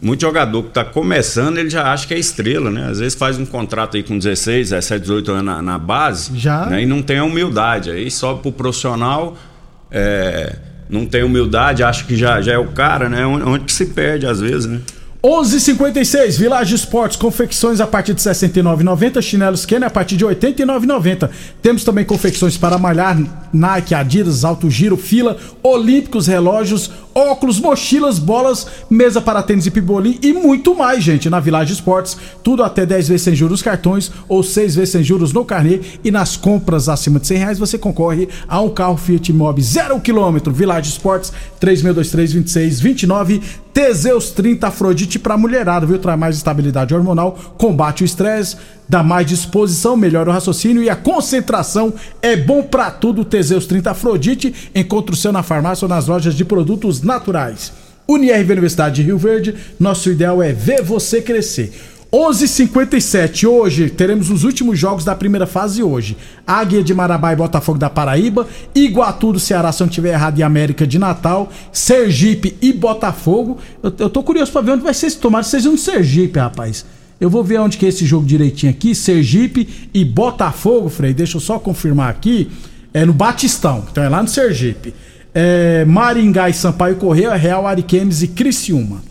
muito 0.00 0.20
jogador 0.22 0.62
que 0.64 0.68
está 0.70 0.84
começando, 0.84 1.58
ele 1.58 1.70
já 1.70 1.92
acha 1.92 2.04
que 2.08 2.14
é 2.14 2.18
estrela, 2.18 2.68
né? 2.70 2.88
Às 2.90 2.98
vezes 2.98 3.14
faz 3.14 3.38
um 3.38 3.46
contrato 3.46 3.96
aí 3.96 4.02
com 4.02 4.18
16, 4.18 4.70
17, 4.70 5.02
18 5.02 5.30
anos 5.30 5.44
na, 5.44 5.62
na 5.62 5.78
base 5.78 6.36
Já. 6.36 6.66
né? 6.66 6.82
e 6.82 6.86
não 6.86 7.00
tem 7.00 7.18
a 7.18 7.24
humildade. 7.24 7.90
Aí 7.92 8.10
sobe 8.10 8.42
pro 8.42 8.50
profissional, 8.50 9.36
é, 9.88 10.56
não 10.90 11.06
tem 11.06 11.22
humildade, 11.22 11.84
acha 11.84 12.02
que 12.04 12.16
já, 12.16 12.40
já 12.40 12.54
é 12.54 12.58
o 12.58 12.68
cara, 12.68 13.08
né? 13.08 13.24
Onde, 13.24 13.44
onde 13.44 13.64
que 13.66 13.72
se 13.72 13.86
perde 13.86 14.26
às 14.26 14.40
vezes, 14.40 14.66
né? 14.66 14.80
11:56 15.24 16.36
Village 16.36 16.74
Esportes, 16.74 17.16
confecções 17.16 17.80
a 17.80 17.86
partir 17.86 18.12
de 18.12 18.20
R$ 18.20 18.32
69,90, 18.32 19.22
chinelos 19.22 19.64
Kenner 19.64 19.86
a 19.86 19.90
partir 19.90 20.16
de 20.16 20.24
R$ 20.24 20.34
89,90. 20.34 21.30
Temos 21.62 21.84
também 21.84 22.04
confecções 22.04 22.56
para 22.56 22.76
malhar, 22.76 23.16
Nike, 23.52 23.94
Adidas, 23.94 24.44
Alto 24.44 24.68
Giro, 24.68 24.96
Fila, 24.96 25.36
Olímpicos, 25.62 26.26
relógios, 26.26 26.90
óculos, 27.14 27.60
mochilas, 27.60 28.18
bolas, 28.18 28.66
mesa 28.88 29.20
para 29.20 29.42
tênis 29.42 29.66
e 29.66 29.70
pibolim 29.70 30.18
e 30.22 30.32
muito 30.32 30.74
mais, 30.74 31.02
gente, 31.02 31.28
na 31.28 31.40
Village 31.40 31.72
Esportes. 31.72 32.16
Tudo 32.42 32.62
até 32.62 32.84
10 32.86 33.08
vezes 33.08 33.22
sem 33.22 33.34
juros 33.34 33.62
cartões 33.62 34.10
ou 34.28 34.42
6 34.42 34.74
vezes 34.74 34.90
sem 34.90 35.02
juros 35.02 35.32
no 35.32 35.44
carnê 35.44 35.80
e 36.02 36.10
nas 36.10 36.36
compras 36.36 36.88
acima 36.88 37.20
de 37.20 37.26
100 37.26 37.38
reais 37.38 37.58
você 37.58 37.78
concorre 37.78 38.28
a 38.48 38.60
um 38.60 38.70
carro 38.70 38.96
Fiat 38.96 39.32
Mobi 39.32 39.62
0 39.62 40.00
km. 40.00 40.50
Village 40.50 40.90
Esportes 40.90 41.32
3623 41.60 42.32
2629 42.32 43.42
Teseus 43.72 44.30
30 44.30 44.68
Afrodite 44.68 45.18
pra 45.18 45.38
mulherada, 45.38 45.86
viu? 45.86 45.98
Traz 45.98 46.18
mais 46.18 46.36
estabilidade 46.36 46.94
hormonal, 46.94 47.38
combate 47.56 48.02
o 48.02 48.04
estresse, 48.04 48.56
dá 48.88 49.02
mais 49.02 49.26
disposição, 49.26 49.96
melhora 49.96 50.30
o 50.30 50.32
raciocínio 50.32 50.82
e 50.82 50.90
a 50.90 50.96
concentração. 50.96 51.92
É 52.20 52.36
bom 52.36 52.62
pra 52.62 52.90
tudo. 52.90 53.24
Teseus 53.24 53.66
30 53.66 53.90
Afrodite. 53.90 54.70
Encontre 54.74 55.14
o 55.14 55.16
seu 55.16 55.32
na 55.32 55.42
farmácia 55.42 55.84
ou 55.84 55.88
nas 55.88 56.06
lojas 56.06 56.34
de 56.34 56.44
produtos 56.44 57.02
naturais. 57.02 57.72
UniRV 58.08 58.52
Universidade 58.52 58.96
de 58.96 59.02
Rio 59.02 59.18
Verde. 59.18 59.54
Nosso 59.78 60.10
ideal 60.10 60.42
é 60.42 60.52
ver 60.52 60.82
você 60.82 61.22
crescer. 61.22 61.72
11:57 62.12 63.46
hoje 63.46 63.88
teremos 63.88 64.28
os 64.28 64.44
últimos 64.44 64.78
jogos 64.78 65.02
da 65.02 65.14
primeira 65.14 65.46
fase 65.46 65.82
hoje. 65.82 66.14
Águia 66.46 66.84
de 66.84 66.92
Marabá 66.92 67.32
e 67.32 67.36
Botafogo 67.36 67.78
da 67.78 67.88
Paraíba, 67.88 68.46
Iguatu 68.74 69.32
do 69.32 69.40
Ceará, 69.40 69.72
se 69.72 69.80
não 69.80 69.88
tiver 69.88 70.12
errado, 70.12 70.38
e 70.38 70.42
América 70.42 70.86
de 70.86 70.98
Natal, 70.98 71.50
Sergipe 71.72 72.54
e 72.60 72.70
Botafogo. 72.70 73.56
Eu, 73.82 73.94
eu 73.98 74.10
tô 74.10 74.22
curioso 74.22 74.52
pra 74.52 74.60
ver 74.60 74.72
onde 74.72 74.82
vai 74.82 74.92
ser 74.92 75.06
esse 75.06 75.16
tomate, 75.16 75.48
seja 75.48 75.70
no 75.70 75.78
Sergipe, 75.78 76.38
rapaz. 76.38 76.84
Eu 77.22 77.30
vou 77.30 77.44
ver 77.44 77.60
onde 77.60 77.78
que 77.78 77.86
é 77.86 77.88
esse 77.88 78.04
jogo 78.04 78.26
direitinho 78.26 78.72
aqui, 78.72 78.96
Sergipe 78.96 79.88
e 79.94 80.04
Botafogo, 80.04 80.88
Frei. 80.88 81.14
Deixa 81.14 81.36
eu 81.36 81.40
só 81.40 81.56
confirmar 81.56 82.10
aqui. 82.10 82.50
É 82.92 83.04
no 83.06 83.12
Batistão, 83.12 83.84
então 83.88 84.02
é 84.02 84.08
lá 84.08 84.20
no 84.20 84.28
Sergipe. 84.28 84.92
É, 85.32 85.84
Maringá 85.84 86.50
e 86.50 86.52
Sampaio 86.52 86.96
Correia, 86.96 87.32
Real 87.36 87.64
Ariquemes 87.64 88.22
e 88.22 88.26
Criciúma. 88.26 89.02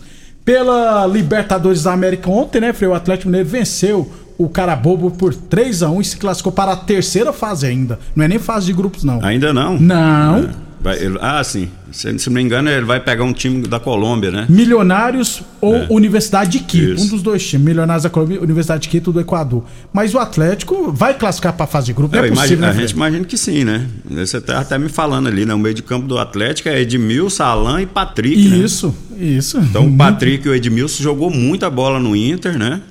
Pela 0.43 1.07
Libertadores 1.07 1.83
da 1.83 1.93
América 1.93 2.29
ontem, 2.29 2.59
né, 2.59 2.73
Frei? 2.73 2.89
O 2.89 2.93
Atlético 2.93 3.29
Mineiro 3.29 3.47
venceu 3.47 4.11
o 4.37 4.49
Carabobo 4.49 5.11
por 5.11 5.33
3 5.33 5.81
a 5.81 5.89
1 5.89 6.01
e 6.01 6.03
se 6.03 6.17
classificou 6.17 6.51
para 6.51 6.73
a 6.73 6.75
terceira 6.75 7.31
fase 7.31 7.65
ainda. 7.65 7.97
Não 8.13 8.25
é 8.25 8.27
nem 8.27 8.39
fase 8.39 8.65
de 8.65 8.73
grupos, 8.73 9.05
não. 9.05 9.23
Ainda 9.23 9.53
não? 9.53 9.79
Não. 9.79 10.49
Vai- 10.83 10.97
ele- 10.97 11.17
ah, 11.21 11.43
sim. 11.43 11.69
Se, 11.91 12.17
se 12.17 12.27
não 12.29 12.33
me 12.35 12.41
engano, 12.41 12.69
ele 12.69 12.85
vai 12.85 12.99
pegar 12.99 13.23
um 13.23 13.33
time 13.33 13.67
da 13.67 13.79
Colômbia, 13.79 14.31
né? 14.31 14.45
Milionários 14.49 15.43
ou 15.59 15.75
É. 15.75 15.87
Universidade 15.89 16.51
de 16.51 16.59
Quito. 16.59 16.93
Isso. 16.93 17.05
Um 17.05 17.09
dos 17.09 17.21
dois 17.21 17.45
times. 17.45 17.65
Milionários 17.65 18.03
da 18.03 18.09
Colômbia 18.09 18.41
Universidade 18.41 18.83
de 18.83 18.89
Quito 18.89 19.11
do 19.11 19.19
Equador. 19.19 19.63
Mas 19.93 20.13
o 20.15 20.19
Atlético 20.19 20.91
vai 20.91 21.13
classificar 21.13 21.53
pra 21.53 21.67
fase 21.67 21.87
de 21.87 21.93
grupo. 21.93 22.15
Não 22.15 22.23
é 22.23 22.29
possível, 22.29 22.57
imagino- 22.57 22.61
né, 22.61 22.69
a 22.69 22.73
gente 22.73 22.91
imagina 22.91 23.25
que 23.25 23.37
sim, 23.37 23.63
né? 23.63 23.85
Você 24.09 24.41
tá 24.41 24.59
até 24.59 24.77
me 24.79 24.89
falando 24.89 25.27
ali, 25.27 25.45
né? 25.45 25.53
O 25.53 25.59
meio 25.59 25.75
de 25.75 25.83
campo 25.83 26.07
do 26.07 26.17
Atlético 26.17 26.69
é 26.69 26.81
Edmilson, 26.81 27.43
Alan 27.43 27.81
e 27.81 27.85
Patrick, 27.85 28.47
né? 28.47 28.57
Isso, 28.57 28.95
isso. 29.19 29.59
Então 29.59 29.85
o 29.87 29.95
Patrick 29.97 30.47
e 30.47 30.49
o 30.49 30.55
Edmilson 30.55 31.03
jogou 31.03 31.29
muita 31.29 31.69
bola 31.69 31.99
no 31.99 32.15
Inter, 32.15 32.57
né? 32.57 32.81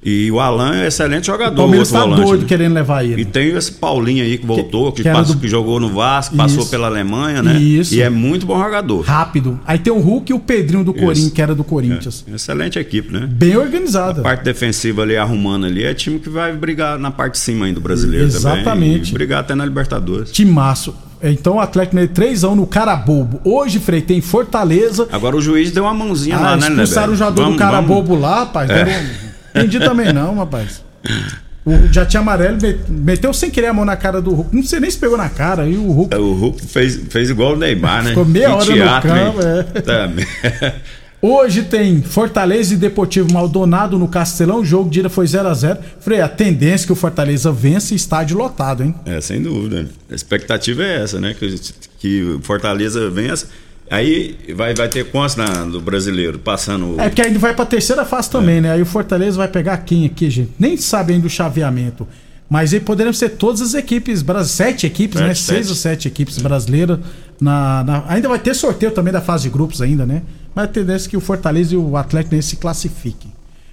E 0.00 0.30
o 0.30 0.38
Alan 0.38 0.76
é 0.76 0.84
um 0.84 0.86
excelente 0.86 1.26
jogador. 1.26 1.54
O 1.54 1.56
Palmeiras 1.56 1.90
tá 1.90 2.00
volante, 2.00 2.22
doido 2.24 2.40
né? 2.42 2.46
querendo 2.46 2.72
levar 2.74 3.04
ele. 3.04 3.20
E 3.22 3.24
tem 3.24 3.48
esse 3.56 3.72
Paulinho 3.72 4.22
aí 4.22 4.38
que 4.38 4.46
voltou, 4.46 4.92
que, 4.92 5.02
que 5.02 5.10
passou- 5.10 5.34
do- 5.34 5.40
que 5.40 5.48
jogou 5.48 5.80
no 5.80 5.88
Vasco, 5.88 6.36
passou 6.36 6.60
Isso. 6.60 6.70
pela 6.70 6.86
Alemanha, 6.86 7.42
né? 7.42 7.58
Isso. 7.58 7.92
E 7.94 8.00
é 8.00 8.08
muito 8.08 8.46
bom 8.46 8.56
jogador. 8.62 9.00
Rápido. 9.00 9.58
Aí 9.66 9.76
tem 9.78 9.92
o 9.92 9.98
Hulk 9.98 10.30
e 10.30 10.34
o 10.34 10.38
Pedrinho 10.38 10.84
do. 10.84 10.94
Corinthians, 10.94 11.32
que 11.32 11.42
era 11.42 11.52
do 11.54 11.64
Corinthians. 11.64 12.24
É, 12.30 12.34
excelente 12.36 12.78
equipe, 12.78 13.12
né? 13.12 13.26
Bem 13.28 13.56
organizada. 13.56 14.20
A 14.20 14.24
parte 14.24 14.44
defensiva 14.44 15.02
ali, 15.02 15.16
arrumando 15.16 15.66
ali, 15.66 15.82
é 15.82 15.92
time 15.92 16.20
que 16.20 16.28
vai 16.28 16.52
brigar 16.52 16.96
na 16.98 17.10
parte 17.10 17.32
de 17.32 17.38
cima 17.40 17.66
ainda 17.66 17.80
do 17.80 17.82
brasileiro 17.82 18.26
Exatamente. 18.26 18.64
também. 18.64 19.02
E 19.04 19.12
brigar 19.12 19.40
até 19.40 19.54
na 19.56 19.64
Libertadores. 19.64 20.30
Timaço. 20.30 20.94
Então 21.20 21.56
o 21.56 21.60
Atlético 21.60 21.96
teve 21.96 22.08
3 22.12 22.44
anos 22.44 22.58
no 22.58 22.66
Carabobo. 22.68 23.40
Hoje, 23.44 23.80
Frei, 23.80 24.00
tem 24.00 24.20
Fortaleza. 24.20 25.08
Agora 25.10 25.34
o 25.36 25.40
juiz 25.40 25.72
deu 25.72 25.82
uma 25.82 25.92
mãozinha 25.94 26.36
Ah, 26.36 26.40
lá, 26.40 26.56
né, 26.56 26.68
expulsaram 26.68 27.12
o 27.12 27.16
jogador 27.16 27.42
Vamos- 27.42 27.56
do 27.56 27.58
Carabobo 27.58 28.08
vamos- 28.10 28.22
lá, 28.22 28.38
rapaz. 28.40 28.70
É. 28.70 28.84
Deram- 28.84 29.27
Entendi 29.54 29.78
também 29.80 30.12
não, 30.12 30.34
rapaz. 30.36 30.82
O, 31.64 31.92
já 31.92 32.06
tinha 32.06 32.20
amarelo, 32.20 32.58
met- 32.60 32.80
meteu 32.88 33.32
sem 33.34 33.50
querer 33.50 33.66
a 33.68 33.74
mão 33.74 33.84
na 33.84 33.96
cara 33.96 34.22
do 34.22 34.32
Hulk. 34.32 34.54
Não 34.56 34.62
sei 34.62 34.80
nem 34.80 34.90
se 34.90 34.96
pegou 34.98 35.16
na 35.18 35.28
cara. 35.28 35.66
E 35.66 35.76
o 35.76 35.90
Hulk 35.90 36.14
O 36.16 36.32
Hulk 36.34 36.66
fez, 36.66 37.00
fez 37.10 37.28
igual 37.30 37.52
o 37.54 37.56
Neymar, 37.56 38.02
né? 38.04 38.10
Ficou 38.10 38.24
meia 38.24 38.54
hora 38.54 38.64
no 38.64 38.72
teatro, 38.74 39.10
campo, 39.10 39.40
é. 39.42 39.62
Também. 39.82 40.26
Hoje 41.20 41.64
tem 41.64 42.00
Fortaleza 42.00 42.72
e 42.74 42.76
Deportivo 42.76 43.32
Maldonado 43.32 43.98
no 43.98 44.06
Castelão. 44.06 44.60
O 44.60 44.64
jogo 44.64 44.88
de 44.88 45.00
ida 45.00 45.08
foi 45.08 45.26
0 45.26 45.48
a 45.48 45.54
0 45.54 45.78
Frei, 45.98 46.20
a 46.20 46.28
tendência 46.28 46.84
é 46.84 46.86
que 46.86 46.92
o 46.92 46.96
Fortaleza 46.96 47.50
vence 47.50 47.92
e 47.92 47.96
estádio 47.96 48.38
lotado, 48.38 48.84
hein? 48.84 48.94
É, 49.04 49.20
sem 49.20 49.42
dúvida. 49.42 49.88
A 50.10 50.14
expectativa 50.14 50.84
é 50.84 51.02
essa, 51.02 51.20
né? 51.20 51.34
Que, 51.36 51.60
que 51.98 52.22
o 52.22 52.40
Fortaleza 52.40 53.10
vença. 53.10 53.48
Aí 53.90 54.36
vai, 54.54 54.74
vai 54.74 54.88
ter 54.88 55.04
quantos 55.10 55.36
na, 55.36 55.46
do 55.64 55.80
brasileiro 55.80 56.38
passando. 56.38 56.96
o- 56.96 57.00
É 57.00 57.08
porque 57.08 57.22
ainda 57.22 57.38
vai 57.38 57.54
pra 57.54 57.64
terceira 57.64 58.04
fase 58.04 58.30
também, 58.30 58.60
né? 58.60 58.72
Aí 58.72 58.82
o 58.82 58.86
Fortaleza 58.86 59.36
vai 59.36 59.48
pegar 59.48 59.76
quem 59.78 60.04
aqui, 60.04 60.28
gente? 60.28 60.50
Nem 60.58 60.76
sabe 60.76 61.12
ainda 61.14 61.26
o 61.26 61.30
chaveamento. 61.30 62.06
Mas 62.50 62.72
aí 62.72 62.80
poderiam 62.80 63.12
ser 63.12 63.30
todas 63.30 63.60
as 63.60 63.74
equipes, 63.74 64.24
sete 64.46 64.86
equipes, 64.86 65.18
Sete, 65.18 65.28
né? 65.28 65.34
Seis 65.34 65.58
sete. 65.66 65.68
ou 65.68 65.74
sete 65.74 66.08
equipes 66.08 66.38
brasileiras. 66.38 66.98
Na, 67.40 67.84
na- 67.84 68.04
Ainda 68.08 68.28
vai 68.28 68.38
ter 68.38 68.54
sorteio 68.54 68.90
também 68.92 69.12
da 69.12 69.20
fase 69.20 69.44
de 69.44 69.50
grupos 69.50 69.80
ainda, 69.82 70.04
né? 70.06 70.22
Mas 70.54 70.64
a 70.64 70.68
tendência 70.68 71.06
é 71.08 71.10
que 71.10 71.16
o 71.16 71.20
Fortaleza 71.20 71.74
e 71.74 71.76
o 71.76 71.96
Atlético 71.96 72.32
nem 72.34 72.42
se 72.42 72.56
classifiquem. 72.56 73.32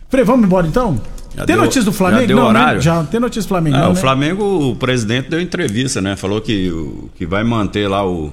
Frei, 0.09 0.23
vamos 0.23 0.45
embora 0.45 0.67
então? 0.67 0.99
Já 1.35 1.45
tem 1.45 1.55
deu- 1.55 1.63
notícia 1.63 1.83
do 1.83 1.91
já 1.91 1.97
Flamengo? 1.97 2.27
deu 2.27 2.37
não, 2.37 2.43
né? 2.53 2.59
horário? 2.59 2.81
Já 2.81 3.03
tem 3.03 3.19
notícia 3.19 3.41
do 3.43 3.47
Flamengo, 3.47 3.75
Ah, 3.77 3.81
não, 3.81 3.91
o 3.91 3.93
né? 3.93 3.99
Flamengo, 3.99 4.69
o 4.71 4.75
presidente 4.75 5.29
deu 5.29 5.41
entrevista, 5.41 6.01
né? 6.01 6.15
Falou 6.15 6.39
que, 6.41 6.71
que 7.17 7.25
vai 7.25 7.43
manter 7.43 7.87
lá 7.87 8.05
o, 8.05 8.31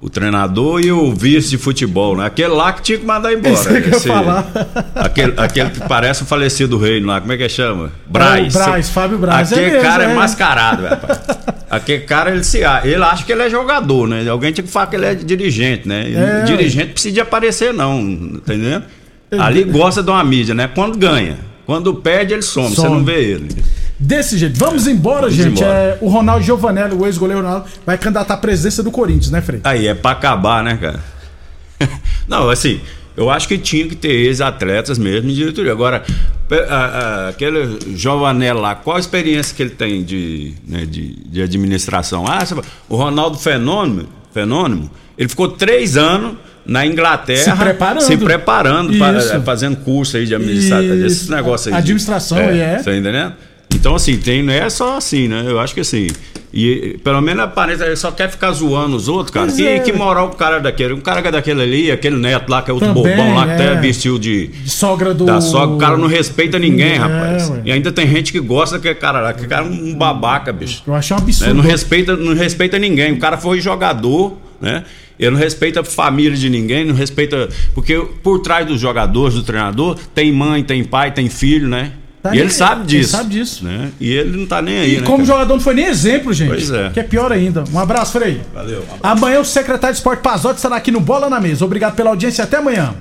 o 0.00 0.08
treinador 0.08 0.80
e 0.80 0.90
o 0.90 1.12
vice 1.12 1.50
de 1.50 1.58
futebol, 1.58 2.16
né? 2.16 2.24
Aquele 2.24 2.48
lá 2.48 2.72
que 2.72 2.80
tinha 2.80 2.98
que 2.98 3.04
mandar 3.04 3.32
embora. 3.34 3.52
Isso 3.52 3.68
que 3.68 3.90
esse- 3.90 4.08
falar. 4.08 4.50
Aquele, 4.94 5.34
aquele 5.36 5.70
que 5.70 5.80
parece 5.80 6.22
o 6.22 6.26
falecido 6.26 6.78
rei 6.78 7.00
lá, 7.00 7.20
como 7.20 7.32
é 7.32 7.36
que 7.36 7.48
chama? 7.50 7.92
Braz. 8.06 8.54
É, 8.56 8.58
Braz, 8.58 8.88
Fábio 8.88 9.18
Braz, 9.18 9.52
é 9.52 9.54
Aquele 9.56 9.70
mesmo, 9.72 9.82
cara 9.82 10.04
é, 10.04 10.10
é. 10.10 10.14
mascarado, 10.14 10.86
rapaz. 10.86 11.20
Aquele 11.70 12.00
cara, 12.00 12.30
ele, 12.30 12.42
se, 12.42 12.58
ele 12.82 12.96
acha 13.04 13.24
que 13.24 13.30
ele 13.30 13.42
é 13.42 13.50
jogador, 13.50 14.08
né? 14.08 14.26
Alguém 14.28 14.52
tinha 14.52 14.64
que 14.64 14.70
falar 14.72 14.86
que 14.86 14.96
ele 14.96 15.06
é 15.06 15.14
dirigente, 15.14 15.86
né? 15.86 16.10
É. 16.10 16.44
dirigente 16.44 16.92
precisa 16.92 17.14
de 17.14 17.20
aparecer, 17.20 17.72
não, 17.72 18.40
tá 18.44 18.54
entendendo? 18.54 18.84
Ali 19.38 19.62
gosta 19.64 20.02
de 20.02 20.10
uma 20.10 20.24
mídia, 20.24 20.54
né? 20.54 20.68
Quando 20.74 20.98
ganha. 20.98 21.49
Quando 21.70 21.94
perde, 21.94 22.32
ele 22.34 22.42
some, 22.42 22.68
você 22.70 22.74
Some. 22.80 22.96
não 22.96 23.04
vê 23.04 23.22
ele. 23.22 23.48
Desse 23.96 24.36
jeito. 24.36 24.58
Vamos 24.58 24.88
embora, 24.88 25.28
Vamos 25.28 25.36
gente. 25.36 25.60
embora. 25.62 25.72
É, 25.72 25.98
o 26.00 26.08
Ronaldo 26.08 26.44
Giovanelli, 26.44 26.94
o 26.96 27.06
ex-goleiro 27.06 27.42
Ronaldo, 27.44 27.66
vai 27.86 27.96
candidatar 27.96 28.34
à 28.34 28.36
presidência 28.38 28.82
do 28.82 28.90
Corinthians, 28.90 29.30
né, 29.30 29.40
Frei? 29.40 29.60
Aí, 29.62 29.86
é 29.86 29.94
pra 29.94 30.10
acabar, 30.10 30.64
né, 30.64 30.76
cara? 30.76 30.98
Não, 32.26 32.50
assim, 32.50 32.80
eu 33.16 33.30
acho 33.30 33.46
que 33.46 33.56
tinha 33.56 33.86
que 33.86 33.94
ter 33.94 34.10
ex-atletas 34.10 34.98
mesmo 34.98 35.30
em 35.30 35.32
diretoria. 35.34 35.70
Agora, 35.70 36.02
a- 36.50 36.74
a- 36.74 37.28
aquele 37.28 37.78
Giovanelli 37.96 38.58
lá, 38.58 38.74
qual 38.74 38.96
a 38.96 39.00
experiência 39.00 39.54
que 39.54 39.62
ele 39.62 39.70
tem 39.70 40.02
de, 40.02 40.54
né, 40.66 40.84
de, 40.84 41.14
de 41.24 41.40
administração? 41.40 42.24
Ah, 42.26 42.44
você- 42.44 42.56
o 42.88 42.96
Ronaldo 42.96 43.38
Fenômeno, 43.38 44.08
Fenômeno, 44.34 44.90
ele 45.16 45.28
ficou 45.28 45.46
três 45.48 45.96
anos 45.96 46.36
na 46.66 46.86
Inglaterra 46.86 47.56
Se 47.56 47.56
preparando. 47.56 48.00
se 48.02 48.16
preparando, 48.16 48.98
pa- 48.98 49.12
Isso. 49.12 49.40
fazendo 49.42 49.76
curso 49.78 50.16
aí 50.16 50.26
de 50.26 50.34
administração, 50.34 51.06
esses 51.06 51.28
negócios 51.28 51.66
aí. 51.68 51.72
de- 51.74 51.78
Administração, 51.78 52.38
é. 52.38 52.76
Tá 52.76 52.94
entendendo? 52.96 53.32
Então, 53.72 53.94
assim, 53.94 54.16
tem, 54.16 54.42
não 54.42 54.52
é 54.52 54.68
só 54.68 54.96
assim, 54.96 55.28
né? 55.28 55.44
Eu 55.46 55.58
acho 55.60 55.72
que 55.72 55.80
assim. 55.80 56.08
E 56.52 56.98
pelo 57.04 57.20
menos 57.20 57.44
aparenta, 57.44 57.86
ele 57.86 57.94
só 57.94 58.10
quer 58.10 58.28
ficar 58.28 58.50
zoando 58.50 58.96
os 58.96 59.06
outros, 59.06 59.30
cara. 59.32 59.46
Que, 59.52 59.64
é. 59.64 59.78
que 59.78 59.92
moral 59.92 60.26
o 60.26 60.34
cara 60.34 60.56
é 60.56 60.60
daquele? 60.60 60.92
Um 60.94 61.00
cara 61.00 61.22
que 61.22 61.28
é 61.28 61.30
daquele 61.30 61.62
ali, 61.62 61.90
aquele 61.92 62.16
neto 62.16 62.50
lá, 62.50 62.60
que 62.60 62.70
é 62.72 62.74
outro 62.74 62.88
Também, 62.92 63.16
bobão 63.16 63.34
lá, 63.36 63.44
que 63.44 63.50
é. 63.52 63.54
até 63.54 63.74
vestiu 63.80 64.18
de. 64.18 64.48
De 64.48 64.68
sogra 64.68 65.14
do. 65.14 65.24
Da 65.24 65.40
sogra, 65.40 65.76
o 65.76 65.78
cara 65.78 65.96
não 65.96 66.08
respeita 66.08 66.58
ninguém, 66.58 66.94
É, 66.94 66.96
rapaz. 66.96 67.48
ué. 67.50 67.60
E 67.66 67.70
ainda 67.70 67.92
tem 67.92 68.08
gente 68.08 68.32
que 68.32 68.40
gosta 68.40 68.76
daquele 68.76 68.96
cara 68.96 69.20
lá, 69.20 69.32
que 69.32 69.46
cara 69.46 69.64
é 69.64 69.68
um 69.68 69.94
babaca, 69.94 70.52
bicho. 70.52 70.82
Eu 70.84 70.94
achei 70.96 71.16
um 71.16 71.20
absurdo. 71.20 71.54
Não 71.54 71.62
respeita, 71.62 72.16
não 72.16 72.34
respeita 72.34 72.76
ninguém. 72.76 73.12
O 73.12 73.20
cara 73.20 73.38
foi 73.38 73.60
jogador, 73.60 74.36
né? 74.60 74.84
Ele 75.18 75.30
não 75.32 75.38
respeita 75.38 75.80
a 75.80 75.84
família 75.84 76.36
de 76.36 76.48
ninguém, 76.48 76.84
não 76.84 76.94
respeita. 76.94 77.48
Porque 77.74 77.96
por 78.22 78.38
trás 78.40 78.66
dos 78.66 78.80
jogadores, 78.80 79.34
do 79.34 79.42
treinador, 79.42 79.98
tem 80.14 80.32
mãe, 80.32 80.62
tem 80.64 80.82
pai, 80.82 81.12
tem 81.12 81.28
filho, 81.28 81.68
né? 81.68 81.92
Tá 82.22 82.34
e 82.34 82.38
ele 82.38 82.50
sabe 82.50 82.82
ele 82.82 82.86
disso. 82.88 83.10
sabe 83.12 83.30
disso. 83.30 83.64
Né? 83.64 83.90
E 83.98 84.10
ele 84.12 84.36
não 84.36 84.46
tá 84.46 84.60
nem 84.60 84.78
aí, 84.78 84.94
E 84.94 85.00
né? 85.00 85.06
como 85.06 85.18
cara? 85.18 85.26
jogador 85.26 85.54
não 85.54 85.60
foi 85.60 85.74
nem 85.74 85.86
exemplo, 85.86 86.32
gente. 86.34 86.48
Pois 86.48 86.70
é. 86.70 86.90
Que 86.90 87.00
é 87.00 87.02
pior 87.02 87.32
ainda. 87.32 87.64
Um 87.72 87.78
abraço, 87.78 88.12
Frei. 88.18 88.42
Valeu. 88.54 88.84
Amanhã 89.02 89.40
o 89.40 89.44
secretário 89.44 89.94
de 89.94 90.00
esporte 90.00 90.20
Pazotti 90.22 90.56
estará 90.56 90.76
aqui 90.76 90.90
no 90.90 91.00
Bola 91.00 91.30
na 91.30 91.40
Mesa. 91.40 91.64
Obrigado 91.64 91.94
pela 91.96 92.10
audiência 92.10 92.42
e 92.42 92.44
até 92.44 92.58
amanhã. 92.58 92.94